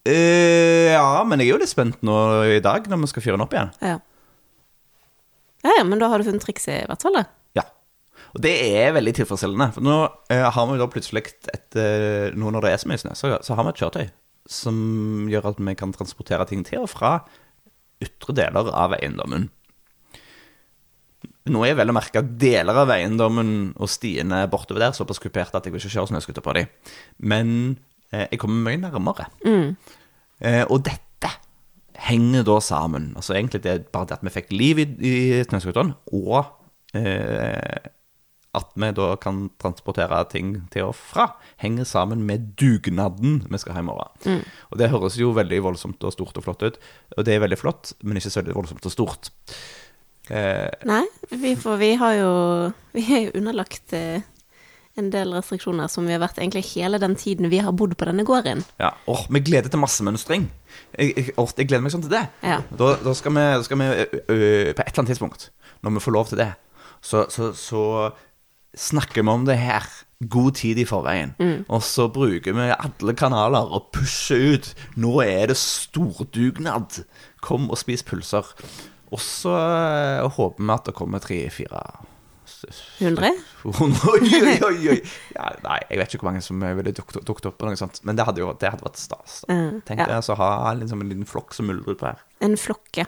[0.10, 2.16] Eh, ja, men jeg er jo litt spent nå
[2.56, 3.70] i dag når vi skal fyre den opp igjen.
[3.86, 4.00] Ja.
[5.64, 7.20] Ja, ja, men da har du funnet trikset, i hvert fall.
[7.22, 7.24] da.
[8.34, 9.70] Og det er veldig tilfredsstillende.
[9.76, 9.98] For nå
[10.34, 13.36] eh, har vi da plutselig etter eh, Nå når det er så mye snø, så,
[13.46, 14.06] så har vi et kjøretøy
[14.50, 14.78] som
[15.32, 17.18] gjør at vi kan transportere ting til og fra
[18.04, 19.48] ytre deler av eiendommen.
[21.54, 25.22] Nå er vel å merke at deler av eiendommen og stiene bortover der er såpass
[25.24, 26.70] kupert at jeg vil ikke kjøre snøscooter på dem.
[27.24, 27.50] Men
[28.12, 29.30] eh, jeg kommer mye nærmere.
[30.44, 31.32] Eh, og dette
[32.04, 33.12] henger da sammen.
[33.20, 35.16] Altså egentlig det er bare det at vi fikk liv i, i
[35.48, 36.40] snøscooteren, og
[37.00, 37.92] eh,
[38.54, 41.30] at vi da kan transportere ting til og fra,
[41.62, 44.44] henger sammen med dugnaden vi skal ha i morgen.
[44.70, 46.78] Og det høres jo veldig voldsomt og stort og flott ut,
[47.18, 49.32] og det er veldig flott, men ikke så veldig voldsomt og stort.
[50.30, 51.02] Eh, Nei,
[51.34, 52.30] vi, for vi har jo
[52.96, 54.22] Vi er jo underlagt eh,
[54.96, 58.06] en del restriksjoner som vi har vært egentlig hele den tiden vi har bodd på
[58.06, 58.62] denne gården.
[58.80, 60.46] Ja, og Vi gleder til massemønstring.
[60.94, 62.28] Jeg, jeg, jeg gleder meg sånn til det.
[62.46, 62.60] Ja.
[62.70, 64.38] Da, da skal vi, da skal vi ø, ø,
[64.78, 65.48] på et eller annet tidspunkt,
[65.82, 66.52] når vi får lov til det,
[67.02, 67.82] så, så, så
[68.76, 69.86] snakker vi om det her
[70.30, 71.34] god tid i forveien.
[71.68, 74.72] Og så bruker vi alle kanaler og pusher ut.
[74.96, 77.04] Nå er det stordugnad.
[77.44, 78.48] Kom og spis pølser.
[79.14, 81.84] Og så eh, håper vi at det kommer tre-fire
[83.00, 83.30] 100?
[83.68, 84.30] Oi,
[84.64, 84.98] oi, oi.
[85.36, 87.58] Ja, nei, jeg vet ikke hvor mange som ville dukket opp.
[87.60, 89.42] på noe sånt Men det hadde jo det hadde vært stas.
[89.44, 89.56] da.
[89.56, 90.08] Mm, Tenk ja.
[90.08, 92.24] deg altså, ha liksom en liten flokk som muldrer på her.
[92.44, 93.08] En flokke.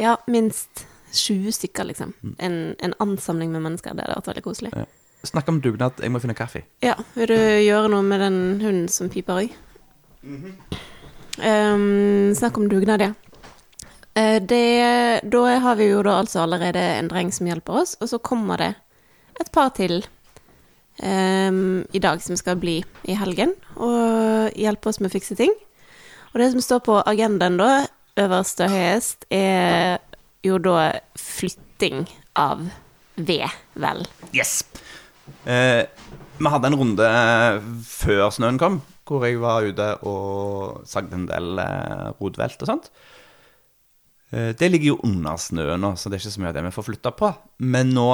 [0.00, 2.14] Ja, minst 20 stykker, liksom.
[2.38, 3.94] En, en ansamling med mennesker.
[3.94, 4.72] Det hadde vært veldig koselig.
[4.76, 4.86] Ja.
[5.26, 5.92] Snakk om dugnad.
[6.02, 6.62] Jeg må finne kaffe.
[6.84, 9.54] Ja, vil du gjøre noe med den hunden som piper òg?
[10.26, 13.12] um, snakk om dugnad, ja.
[14.16, 18.08] Eh, det, da har vi jo da altså allerede en dreng som hjelper oss, og
[18.08, 18.72] så kommer det
[19.40, 20.06] et par til
[21.02, 25.52] um, i dag som skal bli i helgen og hjelpe oss med å fikse ting.
[26.32, 27.84] Og det som står på agendaen da,
[28.16, 30.00] øverst og høyest, er
[30.44, 32.04] jo da flytting
[32.36, 32.66] av
[33.16, 33.48] ved,
[33.80, 34.04] vel.
[34.36, 34.60] Yes!
[35.48, 35.86] Eh,
[36.36, 37.10] vi hadde en runde
[37.88, 42.90] før snøen kom, hvor jeg var ute og sagde en del eh, rotvelt og sånt.
[44.30, 46.66] Eh, det ligger jo under snøen nå, så det er ikke så mye av det
[46.66, 47.32] vi får flytta på.
[47.72, 48.08] Men nå,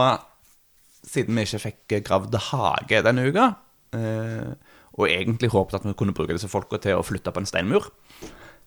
[1.08, 3.48] siden vi ikke fikk gravd hage denne uka,
[3.98, 4.52] eh,
[4.92, 7.88] og egentlig håpet at vi kunne bruke disse folka til å flytte på en steinmur,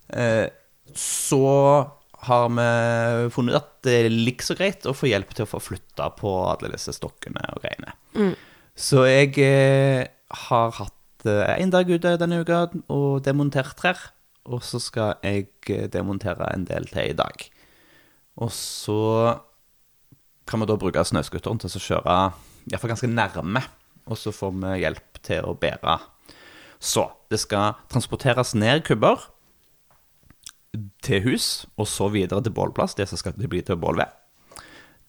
[0.10, 0.48] eh,
[0.96, 1.46] så
[2.28, 5.62] har vi funnet at det er like så greit å få hjelp til å få
[5.64, 7.96] flytta på alle disse stokkene og greiene.
[8.76, 10.04] Så jeg eh,
[10.48, 14.00] har hatt eh, en dag ute denne uka og demontert trær.
[14.46, 17.46] Og så skal jeg eh, demontere en del til i dag.
[18.42, 19.38] Og så
[20.46, 22.18] kan vi da bruke snøscooteren til å kjøre
[22.70, 23.64] iallfall ganske nærme.
[24.06, 25.98] Og så får vi hjelp til å bære.
[26.84, 29.24] Så det skal transporteres ned kubber
[31.04, 34.14] til hus, og så videre til bålplass, det som skal bli til bål ved.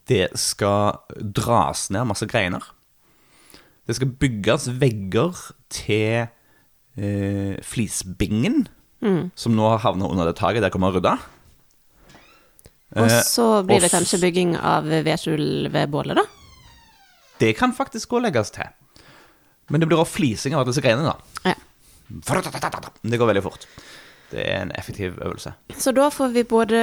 [0.07, 0.99] Det skal
[1.35, 2.63] dras ned masse greiner.
[3.87, 5.35] Det skal bygges vegger
[5.71, 6.27] til
[6.99, 8.67] eh, flisbingen,
[9.39, 11.17] som nå har havnet under det taket der kommer rydda.
[12.97, 16.25] Og Eh, så blir det kanskje bygging av vedskjul ved bålet, da.
[17.39, 18.71] Det kan faktisk og legges til.
[19.69, 21.51] Men det blir også flising av disse greinene, da.
[21.51, 21.55] Ja.
[23.03, 23.67] Det går veldig fort.
[24.31, 25.53] Det er en effektiv øvelse.
[25.79, 26.81] Så da får vi både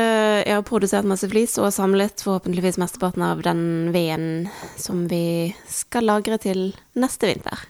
[0.47, 4.47] ja, produsert masse flis og samlet forhåpentligvis mesteparten av den veden
[4.79, 7.65] som vi skal lagre til neste vinter.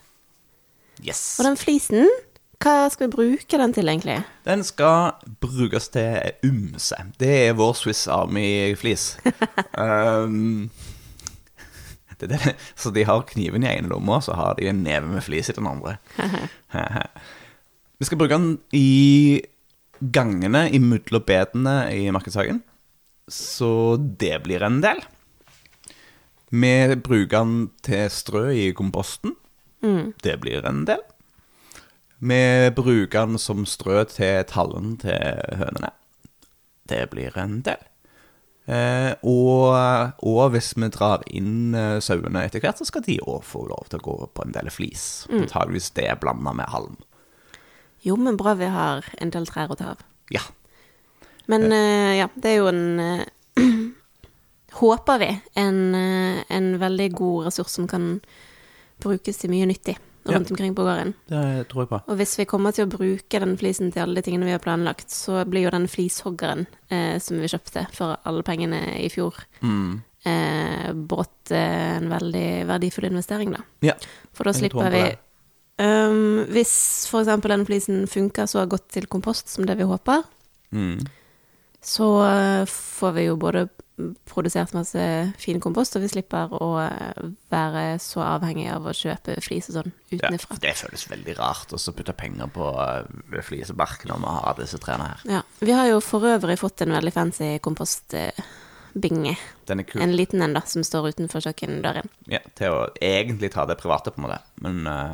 [1.01, 1.39] Yes.
[1.39, 2.07] Og den flisen,
[2.61, 4.21] hva skal vi bruke den til egentlig?
[4.45, 6.99] Den skal brukes til ymse.
[7.19, 9.17] Det er vår Swiss Army-flis.
[9.81, 10.69] um,
[12.21, 12.55] det det.
[12.75, 15.57] Så de har kniven i ene lomma, så har de en neve med flis i
[15.57, 15.97] den andre.
[17.99, 19.41] Vi skal bruke den i
[19.99, 22.61] gangene imellom bedene i markedshagen.
[23.27, 24.99] Så det blir en del.
[26.53, 29.35] Vi bruker den til strø i komposten.
[30.23, 31.01] Det blir en del.
[32.23, 35.91] Vi bruker den som strø til tallen til hønene.
[36.87, 37.81] Det blir en del.
[38.65, 39.75] Eh, og,
[40.23, 43.89] og hvis vi drar inn eh, sauene etter hvert, så skal de òg få lov
[43.91, 45.25] til å gå på en del flis.
[45.31, 46.95] Antakeligvis det blanda med halm.
[48.03, 50.03] Jo, men bra vi har en del trær å ta av.
[50.33, 50.43] Ja.
[51.51, 53.25] Men eh, ja, det er jo en eh,
[54.73, 58.17] Håper vi en, eh, en veldig god ressurs som kan
[59.03, 61.13] brukes til mye nyttig rundt omkring på gården.
[61.27, 61.99] Det tror jeg på.
[62.07, 64.63] Og hvis vi kommer til å bruke den flisen til alle de tingene vi har
[64.63, 69.35] planlagt, så blir jo den flishoggeren eh, som vi kjøpte for alle pengene i fjor,
[69.61, 73.63] eh, brått eh, en veldig verdifull investering, da.
[73.91, 73.97] Ja.
[74.31, 75.19] For da Jeg tror slipper på vi det.
[75.79, 80.23] Um, Hvis for eksempel den flisen funker så godt til kompost som det vi håper,
[80.73, 81.03] Mm.
[81.81, 83.67] så eh, får vi jo både
[84.25, 85.03] produsert masse
[85.37, 89.75] fin kompost, og vi slipper å eh, være så avhengig av å kjøpe flis og
[89.77, 90.57] sånn Ja, utenfra.
[90.63, 93.05] det føles veldig rart å så putte penger på uh,
[93.45, 95.21] flisebark når vi har disse trærne her.
[95.29, 95.41] Ja.
[95.61, 99.35] Vi har jo for øvrig fått en veldig fancy kompostbinge.
[99.69, 100.01] Den er kul.
[100.01, 102.09] En liten en, da, som står utenfor kjøkkendøren.
[102.33, 104.41] Ja, til å egentlig ta det private, på en måte.
[104.65, 105.13] Men eh,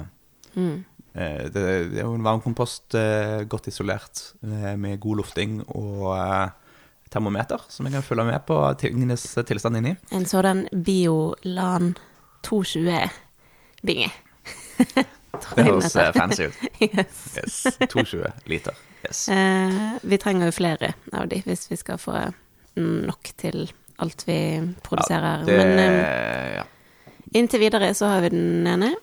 [0.56, 0.86] Mm.
[1.14, 6.50] eh, det, er jo en varmkompost, uh, godt isolert, eh, med god lufting og eh,
[7.10, 9.96] termometer, som jeg kan følge med på tingenes tilstand inni.
[10.16, 11.96] En sånn Biolan
[12.48, 14.12] 220-binge.
[15.56, 16.62] Det høres eh, fancy ut.
[16.82, 17.20] yes.
[17.38, 17.58] Yes.
[17.90, 18.78] 220 liter.
[19.06, 19.30] Yes.
[19.30, 22.18] eh, vi trenger jo flere av de hvis vi skal få
[22.80, 24.40] nok til alt vi
[24.84, 25.44] produserer.
[25.44, 26.66] Ja, det, Men eh, ja.
[27.40, 28.94] inntil videre så har vi den ene,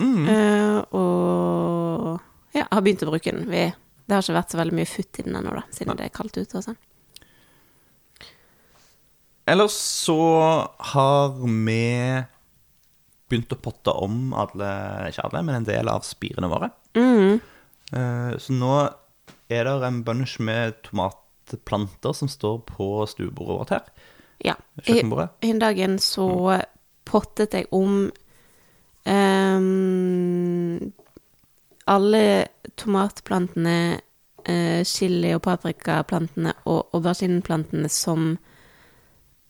[0.00, 0.26] Mm.
[0.26, 3.46] Uh, og ja, har begynt å bruke den.
[3.50, 6.08] Vi, det har ikke vært så veldig mye futt i den ennå, da, siden det
[6.08, 6.80] er kaldt ute og sånn.
[9.50, 10.18] Ellers så
[10.94, 11.82] har vi
[13.28, 14.70] begynt å potte om alle,
[15.10, 16.70] ikke alle, men en del av spirene våre.
[16.96, 17.40] Mm.
[17.92, 18.72] Uh, Så nå
[19.52, 23.88] er det en bunch med tomatplanter som står på stuebordet vårt her.
[24.44, 24.56] Ja.
[24.88, 26.26] I, en dag så
[27.04, 28.08] pottet jeg om
[29.04, 30.92] ehm,
[31.84, 32.48] alle
[32.80, 34.00] tomatplantene,
[34.48, 38.38] uh, chili- og paprikaplantene og aubergineplantene som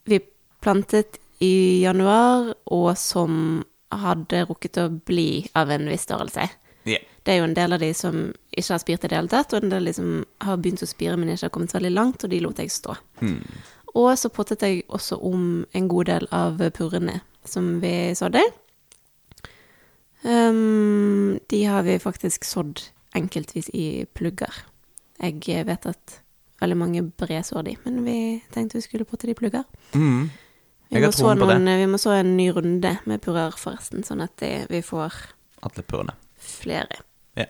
[0.04, 0.20] vi
[0.60, 3.64] plantet i januar, og som
[3.94, 6.48] hadde rukket å bli av en viss størrelse.
[6.84, 7.04] Yeah.
[7.24, 8.18] Det er jo en del av de som
[8.52, 10.10] ikke har spirt i det hele tatt, og en del av de som
[10.44, 12.72] har begynt å spire, men ikke har kommet så veldig langt, og de lot jeg
[12.74, 12.96] stå.
[13.94, 18.42] Og så pottet jeg også om en god del av purrene som vi sådde.
[20.24, 22.80] Ehm, de har vi faktisk sådd
[23.14, 24.54] enkeltvis i plugger.
[25.22, 26.20] Jeg vet at
[26.62, 28.16] veldig mange bredsår de, men vi
[28.54, 29.64] tenkte vi skulle potte de i plugger.
[29.94, 30.30] Mm.
[30.94, 34.50] Vi må, noen, vi må så en ny runde med purrer, forresten, sånn at de,
[34.70, 35.14] vi får
[35.64, 36.14] Alle purrene.
[36.38, 37.00] flere.
[37.38, 37.46] Ja.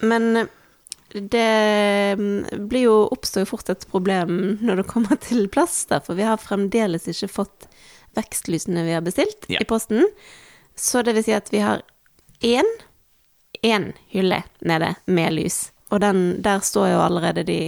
[0.00, 0.46] Men
[1.12, 6.16] det mm, blir jo, oppstår jo fort et problem når det kommer til plaster, for
[6.18, 7.68] vi har fremdeles ikke fått
[8.16, 9.60] vekstlysene vi har bestilt Ja.
[9.60, 10.06] i posten.
[10.76, 11.82] Så det vil si at vi har
[12.44, 12.68] én,
[13.64, 15.70] én hylle nede med lys.
[15.90, 17.60] Og den, der står jo allerede de,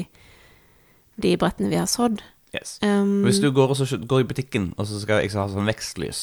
[1.22, 2.20] de brettene vi har sådd.
[2.54, 2.78] Yes.
[2.82, 5.68] Um, Hvis du går, og så, går i butikken, og så skal jeg ha sånn
[5.68, 6.22] vekstlys,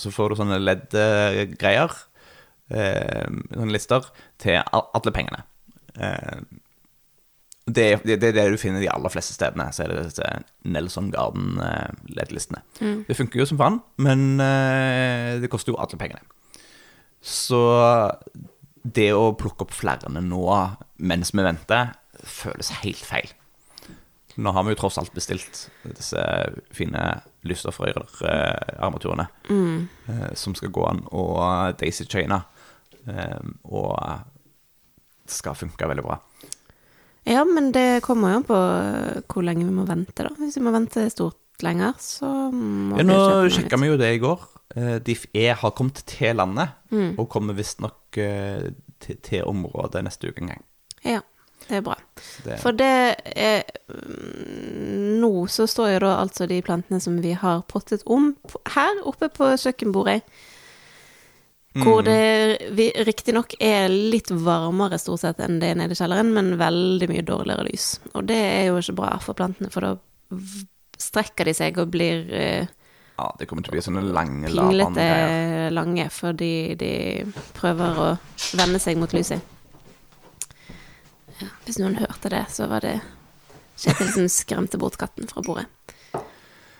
[0.00, 1.92] så får du sånne LED-greier,
[2.72, 4.08] eh, sånne lister,
[4.42, 5.42] til alle pengene.
[6.00, 6.40] Eh,
[7.66, 10.32] det, er- det, det det du finner de aller fleste stedene, så er det disse
[10.64, 12.62] Nelson Garden eh, LED-listene.
[13.08, 16.24] Det funker jo som faen, men eh, det koster jo alle pengene.
[17.26, 17.60] Så
[18.86, 20.44] det å plukke opp flere nå
[21.02, 21.90] mens vi venter,
[22.22, 23.32] føles helt feil.
[24.36, 26.20] Nå har vi jo tross alt bestilt disse
[26.76, 27.02] fine
[27.48, 32.42] lysstoffrøyr-armaturene eh, som skal gå an, og Daisy Chaina.
[33.08, 33.40] Eh,
[33.72, 33.96] og
[35.26, 36.18] det skal funke veldig bra.
[37.26, 38.58] Ja, men det kommer jo an på
[39.32, 40.30] hvor lenge vi må vente, da.
[40.38, 43.18] Hvis vi må vente stort lenger, så må Ja, nå
[43.50, 44.44] sjekka vi jo det i går.
[44.74, 44.98] Eh,
[45.32, 46.74] er, har kommet til landet,
[47.16, 48.66] og kommer visstnok uh,
[49.00, 50.64] til, til området neste uke en gang.
[51.06, 51.20] Ja,
[51.68, 51.94] det er bra.
[52.44, 52.90] Det, For det
[53.36, 58.34] er mm, Nå så står jo da altså de plantene som vi har pottet om
[58.74, 60.20] her oppe på kjøkkenbordet.
[61.76, 66.54] Hvor det riktignok er litt varmere stort sett enn det er nede i kjelleren, men
[66.60, 67.88] veldig mye dårligere lys.
[68.14, 69.92] Og det er jo ikke bra for plantene, for da
[70.96, 72.70] strekker de seg og blir eh,
[73.16, 74.90] ja, det kommer til å bli sånne lange, lavvanngreier.
[74.92, 76.92] pinglete lange fordi de
[77.56, 78.08] prøver å
[78.58, 79.40] vende seg mot lyset.
[81.40, 82.98] Ja, hvis noen hørte det, så var det
[83.76, 85.66] Kjetil som skremte bort katten fra bordet.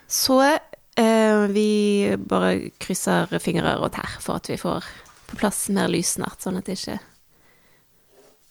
[0.09, 4.87] Så eh, vi bare krysser fingre og tær for at vi får
[5.29, 6.99] på plass mer lys snart, sånn at det ikke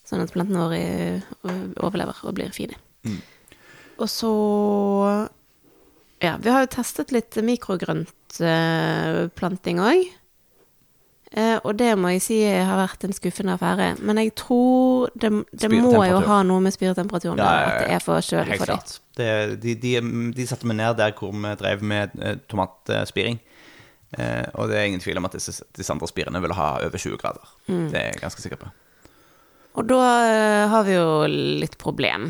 [0.06, 2.76] Sånn at plantene våre eh, overlever og blir fine.
[3.98, 4.30] Og så
[6.26, 10.00] ja, vi har jo testet litt mikrogrøntplanting òg.
[11.36, 13.88] Eh, og det må jeg si har vært en skuffende affære.
[14.06, 17.72] Men jeg tror det, det må jo ha noe med spiretemperaturen Ja, gjøre, ja, at
[17.82, 18.80] det er for kjølig for dem.
[19.16, 19.30] Det,
[19.64, 19.92] de, de,
[20.38, 23.38] de satte meg ned der hvor vi drev med eh, tomatspiring.
[24.16, 26.98] Eh, og det er ingen tvil om at disse, disse andre spirene vil ha over
[27.02, 27.46] 20 grader.
[27.68, 27.88] Mm.
[27.92, 28.68] Det er jeg ganske sikker på.
[29.76, 31.10] Og da eh, har vi jo
[31.60, 32.30] litt problem,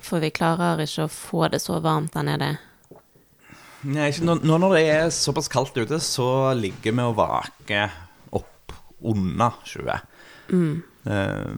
[0.00, 2.48] for vi klarer ikke å få det så varmt der nede.
[3.86, 7.92] Nei, ikke, nå, nå når det er såpass kaldt ute, så ligger vi og vaker
[8.34, 8.74] opp
[9.06, 10.00] under 20.
[11.06, 11.52] Eh,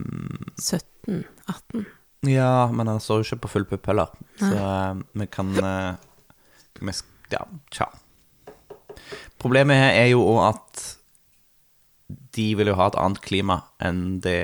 [0.59, 1.87] 17-18.
[2.29, 4.13] ja, men han står jo ikke på full pupp heller.
[4.41, 5.97] Så uh, vi kan uh,
[7.33, 7.89] Ja, tja.
[9.41, 10.85] Problemet her er jo òg at
[12.09, 14.41] de vil jo ha et annet klima enn det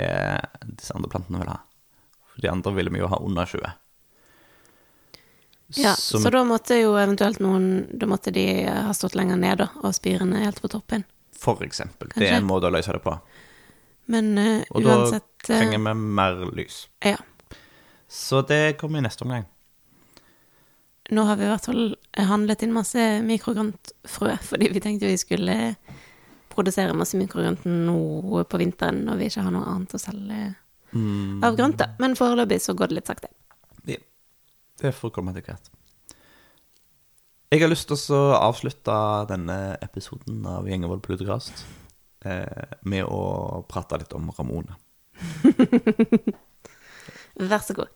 [0.77, 1.61] disse andre plantene vil ha.
[2.33, 3.73] For de andre ville vi jo ha under 20.
[5.77, 9.59] Ja, Så så da måtte jo eventuelt noen Da måtte de ha stått lenger ned,
[9.59, 11.05] da, og spirene helt på toppen.
[11.39, 12.13] For eksempel.
[12.15, 13.17] Det er en måte å løse det på.
[14.07, 16.85] Men uansett Og da eh, trenger vi mer lys.
[17.05, 17.17] Ja.
[18.09, 19.47] Så det kommer i neste omgang.
[21.11, 25.57] Nå har vi i hvert fall handlet inn masse mikrogrøntfrø, fordi vi tenkte vi skulle
[26.55, 30.43] produsere masse mikrogrønt nå på vinteren når vi ikke har noe annet å selge
[31.43, 31.81] av grønt.
[31.81, 31.89] da.
[31.99, 33.29] Men foreløpig så går det litt sakte.
[34.85, 34.87] Ja.
[34.91, 35.71] Det får komme etter hvert.
[37.55, 38.95] Jeg har lyst til å avslutte
[39.31, 41.63] denne episoden av Gjengevold Plutokast
[42.27, 44.77] eh, med å prate litt om Ramona.
[47.53, 47.93] Vær så god.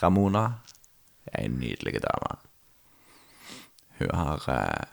[0.00, 0.44] Ramona
[1.28, 2.38] er en nydelig dame.
[3.98, 4.84] Hun har eh,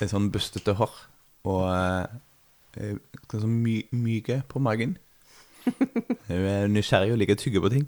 [0.00, 0.94] et sånn bustete hår.
[1.46, 2.96] og eh,
[3.28, 4.96] ganske my myke på magen.
[6.28, 7.86] Hun er nysgjerrig og liker å tygge på ting.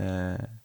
[0.00, 0.59] Eh,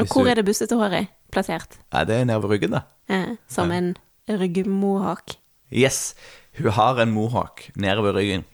[0.00, 1.78] Og hvor er det bussete håret plassert?
[1.92, 2.84] Ja, det er nede ved ryggen, da.
[3.10, 3.94] Ja, som en
[4.28, 5.36] ryggmohak.
[5.70, 6.14] Yes,
[6.58, 8.44] hun har en mohawk nede ved ryggen.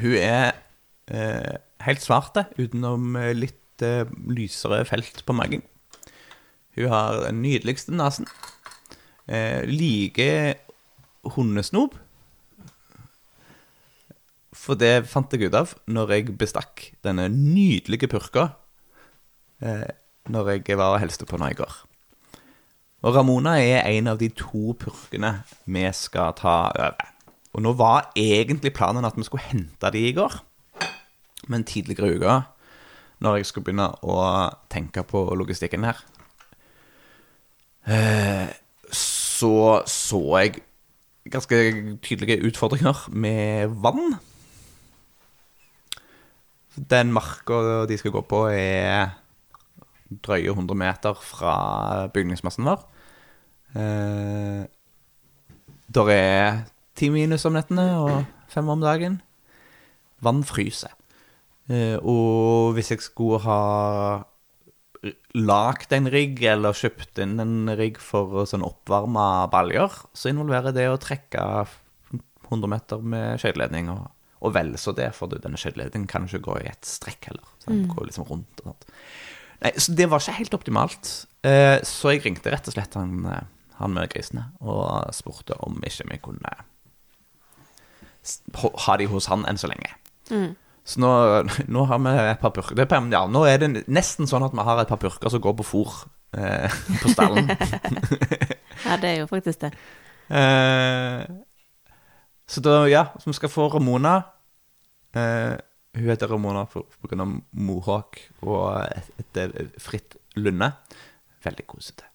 [0.00, 0.56] Hun er
[1.08, 5.64] eh, helt svart, utenom eh, litt eh, lysere felt på magen.
[6.76, 8.28] Hun har den nydeligste nesen.
[9.28, 10.56] Eh, like
[11.36, 11.96] hundesnop.
[14.56, 18.50] For det fant jeg ut av når jeg bestakk denne nydelige purka
[19.62, 19.86] eh,
[20.28, 21.76] når jeg var og hilste på henne i går.
[23.06, 27.12] Og Ramona er en av de to purkene vi skal ta over.
[27.56, 30.34] Og nå var egentlig planen at vi skulle hente de i går,
[31.48, 32.40] men tidligere i uka,
[33.24, 34.16] når jeg skulle begynne å
[34.72, 36.02] tenke på logistikken her,
[37.88, 38.50] eh,
[38.92, 40.60] så så jeg
[41.30, 41.56] ganske
[42.04, 44.18] tydelige utfordringer med vann.
[46.76, 49.16] Den marka de skal gå på, er
[50.10, 51.56] drøye 100 meter fra
[52.14, 52.84] bygningsmassen vår.
[53.76, 54.62] Eh,
[55.96, 56.62] der er
[56.96, 59.20] ti minus om nettene og fem om dagen.
[60.24, 60.94] Vann fryser.
[61.68, 63.60] Eh, og hvis jeg skulle ha
[65.36, 70.88] lagd en rigg, eller kjøpt inn en rigg for sånn oppvarme baljer, så involverer det
[70.90, 71.42] å trekke
[72.48, 74.06] 100 meter med skøyteledning, og,
[74.40, 77.54] og vel så det, for denne skøyteledningen kan ikke gå i ett strekk heller.
[77.62, 78.88] Så den går liksom rundt og sånt.
[79.62, 81.12] Nei, så det var ikke helt optimalt.
[81.46, 83.46] Eh, så jeg ringte rett og slett han, eh,
[83.80, 86.54] han med grisene og spurte om ikke vi kunne
[88.86, 89.92] ha de hos han enn så lenge.
[90.86, 91.10] Så nå,
[91.74, 94.54] nå har vi et par purker det er, ja, Nå er det nesten sånn at
[94.54, 95.98] vi har et par purker som går på fôr
[96.38, 97.50] eh, på stallen.
[98.86, 99.70] Ja, det er jo faktisk det.
[100.30, 101.22] Eh,
[102.46, 104.12] så da, ja, så vi skal få Ramona.
[105.16, 105.56] Eh,
[105.96, 110.70] hun heter Ramona av mohawk og et, et, fritt lunde.
[111.44, 112.08] Veldig kosete.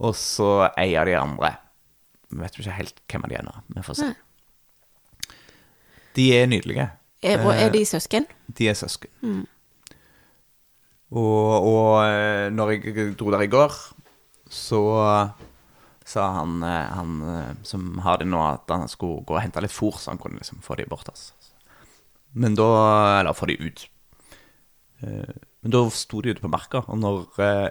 [0.00, 1.54] Og så ei av de andre.
[2.30, 3.54] Vi vet ikke helt hvem av de er nå.
[3.76, 4.10] Vi får se.
[6.16, 6.90] De er nydelige.
[7.20, 8.26] Er, og er de søsken?
[8.56, 9.12] De er søsken.
[11.10, 13.74] Og, og eh, når jeg dro der i går,
[14.50, 14.82] så
[16.06, 19.62] sa han, eh, han eh, som har det nå, at han skulle gå og hente
[19.62, 21.10] litt fôr, så han kunne liksom få de bort.
[21.10, 21.34] Altså.
[22.34, 22.66] Men da
[23.20, 23.86] Eller få de ut.
[25.02, 27.70] Eh, Men da sto de ute på marka, og når eh,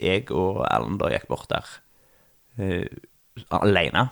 [0.00, 1.66] jeg og Erlend da gikk bort der
[2.58, 2.86] eh,
[3.50, 4.10] alene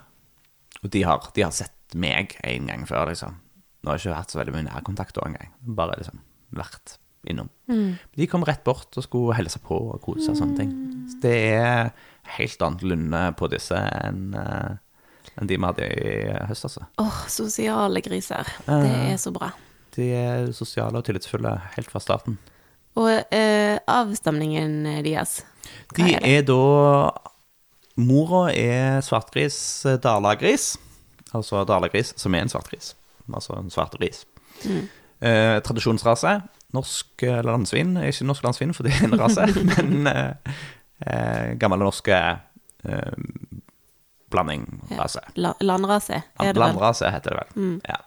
[0.83, 3.37] Og de har, de har sett meg en gang før, liksom.
[3.83, 5.53] Nå har jeg ikke hatt så veldig mye nærkontakt da engang.
[5.62, 6.19] Bare liksom
[6.55, 6.99] vært
[7.29, 7.49] innom.
[8.16, 10.71] De kom rett bort og skulle hilse på og kose og sånne ting.
[11.11, 11.91] Så det er
[12.37, 14.35] helt annet lunde på disse enn
[15.41, 16.12] enn de vi hadde i
[16.51, 16.84] høst, altså.
[17.03, 18.49] Åh, sosiale griser.
[18.66, 19.53] Det er så bra.
[19.97, 22.36] De er sosiale og tillitsfulle helt fra starten.
[22.99, 25.41] Og eh, avstamningen deres,
[25.95, 26.36] hva De er det?
[26.39, 27.12] er da
[27.99, 30.76] Mora er svartgris, eh, dalagris.
[31.34, 32.93] Altså dalagris, som er en svartgris.
[33.34, 34.24] Altså en svart gris.
[34.64, 36.36] Eh, tradisjonsrase.
[36.76, 37.97] Norsk eh, landsvin.
[38.07, 40.55] Ikke norsk landsvin, for det er en rase, men eh,
[41.07, 43.12] eh, gamle norske eh,
[44.31, 45.20] blandingrase.
[45.37, 46.62] La, landrase, er det vel?
[46.64, 47.81] Landrase heter det vel.
[47.89, 47.99] Ja.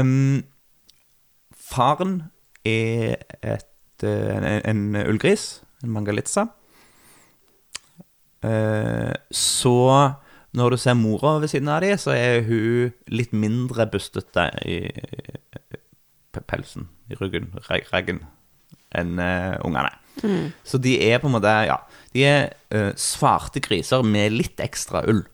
[0.00, 0.44] Um,
[1.56, 2.18] faren
[2.64, 5.48] er et, eh, en, en ullgris,
[5.82, 6.46] en mangalitsa.
[8.44, 9.74] Uh, så
[10.56, 14.78] når du ser mora ved siden av dem, så er hun litt mindre bustete i
[16.36, 18.18] i pelsen, i ryggen, reg- raggen,
[18.96, 19.92] enn uh, ungene.
[20.64, 21.76] Så de er på en måte, ja,
[22.16, 25.24] de er uh, svarte griser med litt ekstra ull.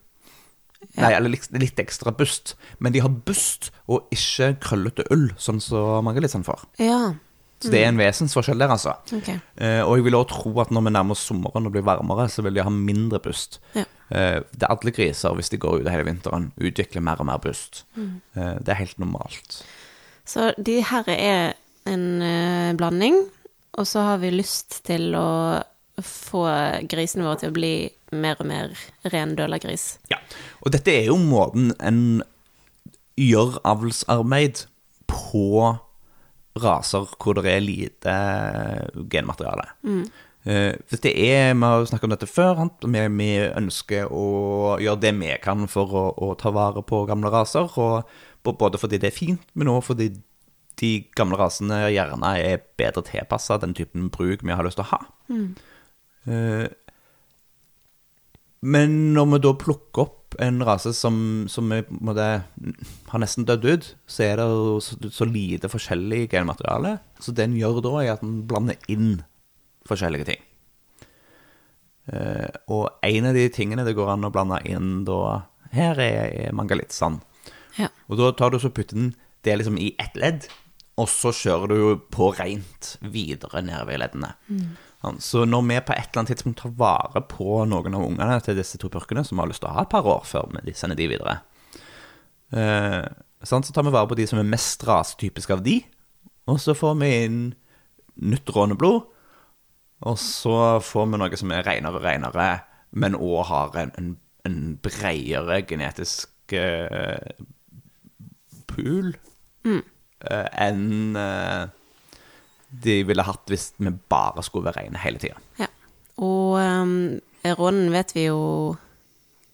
[0.99, 2.53] Nei, eller litt, litt ekstra bust.
[2.83, 6.65] Men de har bust og ikke krøllete ull, sånn som Margalitsen får.
[6.83, 7.15] Ja,
[7.63, 8.97] Så det er en vesensforskjell der, altså.
[9.15, 9.29] ok.
[9.55, 12.27] Uh, og jeg vil også tro at når vi nærmer oss sommeren og blir varmere,
[12.29, 13.61] så vil de ha mindre bust.
[13.77, 13.87] Ja.
[14.11, 17.39] Uh, det er alle griser, hvis de går ute hele vinteren, utvikler mer og mer
[17.41, 17.85] bust.
[17.97, 19.63] Eh, det er helt normalt.
[20.27, 21.55] Så de her er
[21.89, 23.23] en blanding,
[23.73, 25.61] og så har vi lyst til å
[26.03, 26.43] få
[26.89, 27.73] grisene våre til å bli
[28.13, 28.73] mer og mer
[29.13, 29.97] ren dølagris.
[30.11, 30.19] Ja.
[30.65, 32.21] Og dette er jo måten en
[33.19, 34.65] gjør avlsarbeid
[35.09, 35.73] på
[36.61, 38.13] raser hvor det er lite
[39.09, 39.67] genmateriale.
[39.83, 40.05] Mm.
[40.89, 42.67] hvis det er, Vi har snakket om dette før.
[42.81, 47.31] Vi, vi ønsker å gjøre det vi kan for å, å ta vare på gamle
[47.33, 47.69] raser.
[48.43, 50.11] Både fordi det er fint, men også fordi
[50.81, 54.91] de gamle rasene gjerne er bedre tilpassa den typen bruk vi har lyst til å
[54.93, 55.01] ha.
[56.25, 56.67] Eh,
[58.63, 61.15] Men når vi da plukker opp en rase som,
[61.51, 62.27] som vi måtte,
[63.11, 66.95] har nesten dødd ut, så er det jo så, så lite forskjellig genmateriale.
[67.19, 69.19] Så det en gjør da, er at en blander inn
[69.89, 70.41] forskjellige ting.
[72.07, 75.19] Eh, og en av de tingene det går an å blande inn da
[75.75, 77.19] her, er, er mangalittsand.
[77.77, 77.91] Ja.
[78.07, 79.13] Og da tar du så putter den
[79.43, 80.47] det liksom i ett ledd,
[81.01, 84.33] og så kjører du jo på rent videre nedover i leddene.
[84.47, 84.73] Mm.
[85.19, 88.55] Så når vi på et eller annet tidspunkt tar vare på noen av ungene til
[88.55, 90.99] disse to purkene, som har lyst til å ha et par år før vi sender
[90.99, 91.39] de videre,
[92.55, 93.03] eh,
[93.43, 95.81] så tar vi vare på de som er mest rasetypiske av de,
[96.47, 97.41] og så får vi inn
[98.23, 99.09] nytt råneblod,
[100.03, 102.47] og så får vi noe som er renere og renere,
[102.91, 104.13] men òg har en, en,
[104.47, 107.33] en bredere genetisk eh,
[108.69, 109.15] pool
[109.65, 109.81] eh,
[110.31, 111.65] enn eh,
[112.83, 115.37] de ville hatt hvis vi bare skulle være rene hele tida.
[115.59, 115.67] Ja.
[116.23, 116.93] Og um,
[117.57, 118.39] rånen vet vi jo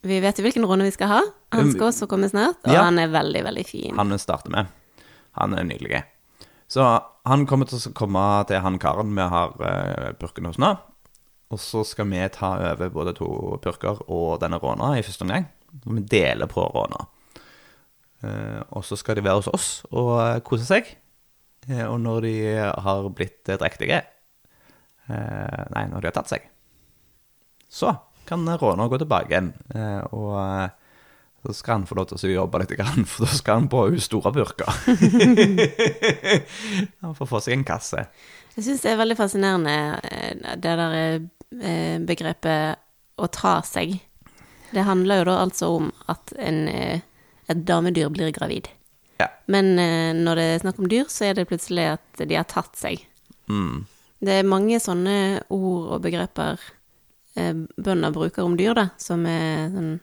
[0.03, 1.19] Vi vet jo hvilken råne vi skal ha.
[1.51, 2.85] Han skal også komme snart, og Ja.
[2.87, 3.97] han er veldig, veldig fin.
[3.97, 4.69] Han vi starter med.
[5.35, 6.03] Han er nydelig.
[6.71, 6.85] Så
[7.25, 10.71] han kommer til å komme til han karen vi har uh, purken hos nå.
[11.51, 13.27] Og så skal vi ta over både to
[13.61, 15.49] purker og denne råna i første omgang.
[15.83, 17.07] Vi deler på råna.
[18.19, 20.89] Eh, og så skal de være hos oss og eh, kose seg.
[21.69, 24.03] Eh, og når de har blitt drektige
[25.09, 26.43] Nei, når de har tatt seg,
[27.65, 27.95] så
[28.29, 29.47] kan råna gå tilbake igjen.
[30.13, 30.35] Og
[31.41, 32.75] så skal han få lov til å jobbe litt,
[33.09, 34.69] for da skal han på hun store burka.
[37.01, 38.05] han får få seg en kasse.
[38.53, 39.75] Jeg syns det er veldig fascinerende,
[40.61, 41.25] det der
[42.05, 43.97] begrepet å ta seg.
[44.69, 46.67] Det handler jo da altså om at en,
[47.49, 48.69] et damedyr blir gravid.
[49.19, 49.27] Ja.
[49.51, 52.47] Men eh, når det er snakk om dyr, så er det plutselig at de har
[52.47, 53.01] tatt seg.
[53.51, 53.85] Mm.
[54.19, 55.15] Det er mange sånne
[55.49, 56.59] ord og begreper
[57.39, 59.97] eh, bønder bruker om dyr, da, som er sånn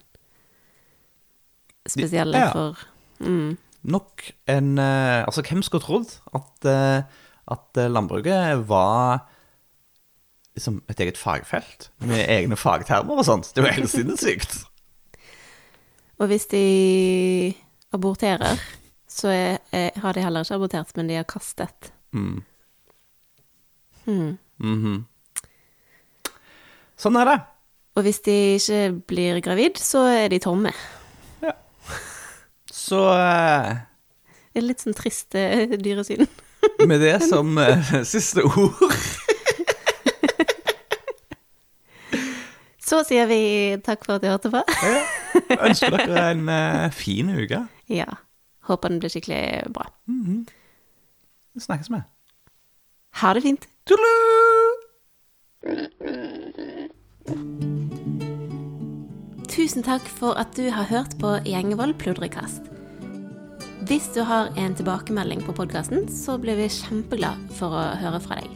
[1.87, 2.51] spesielle Ja.
[2.51, 2.81] for
[3.23, 7.05] mm, Nok en eh, Altså, hvem skulle trodd at, eh,
[7.55, 9.29] at eh, landbruket var
[10.57, 13.53] liksom et eget fagfelt med egne fagtermer og sånt?
[13.55, 14.57] Det er jo helt sinnssykt.
[16.19, 17.55] Og hvis de
[17.93, 18.61] aborterer,
[19.09, 21.93] så er, er, har de heller ikke abortert, men de har kastet.
[22.17, 22.41] Mm.
[24.07, 24.39] Hmm.
[24.63, 25.05] Mhm.
[26.97, 27.37] Sånn er det.
[27.97, 30.73] Og hvis de ikke blir gravid, så er de tomme.
[31.45, 31.53] Ja.
[32.73, 33.77] Så uh,
[34.53, 36.27] Det er litt sånn trist uh, dyresyn.
[36.89, 38.75] med det som uh, siste ord
[42.87, 43.41] Så sier vi
[43.85, 44.63] takk for at du hørte på.
[45.69, 47.63] ønsker dere en uh, fin uke.
[47.93, 48.09] Ja.
[48.67, 49.89] Håper den blir skikkelig bra.
[51.57, 52.03] Snakkes vi.
[53.23, 53.69] Ha det fint.
[59.57, 62.69] Tusen takk for at du har hørt på Gjengevold pludrekast.
[63.87, 68.41] Hvis du har en tilbakemelding på podkasten, så blir vi kjempeglad for å høre fra
[68.43, 68.51] deg.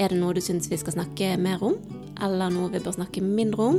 [0.00, 1.76] Er det noe du syns vi skal snakke mer om,
[2.24, 3.78] eller noe vi bør snakke mindre om,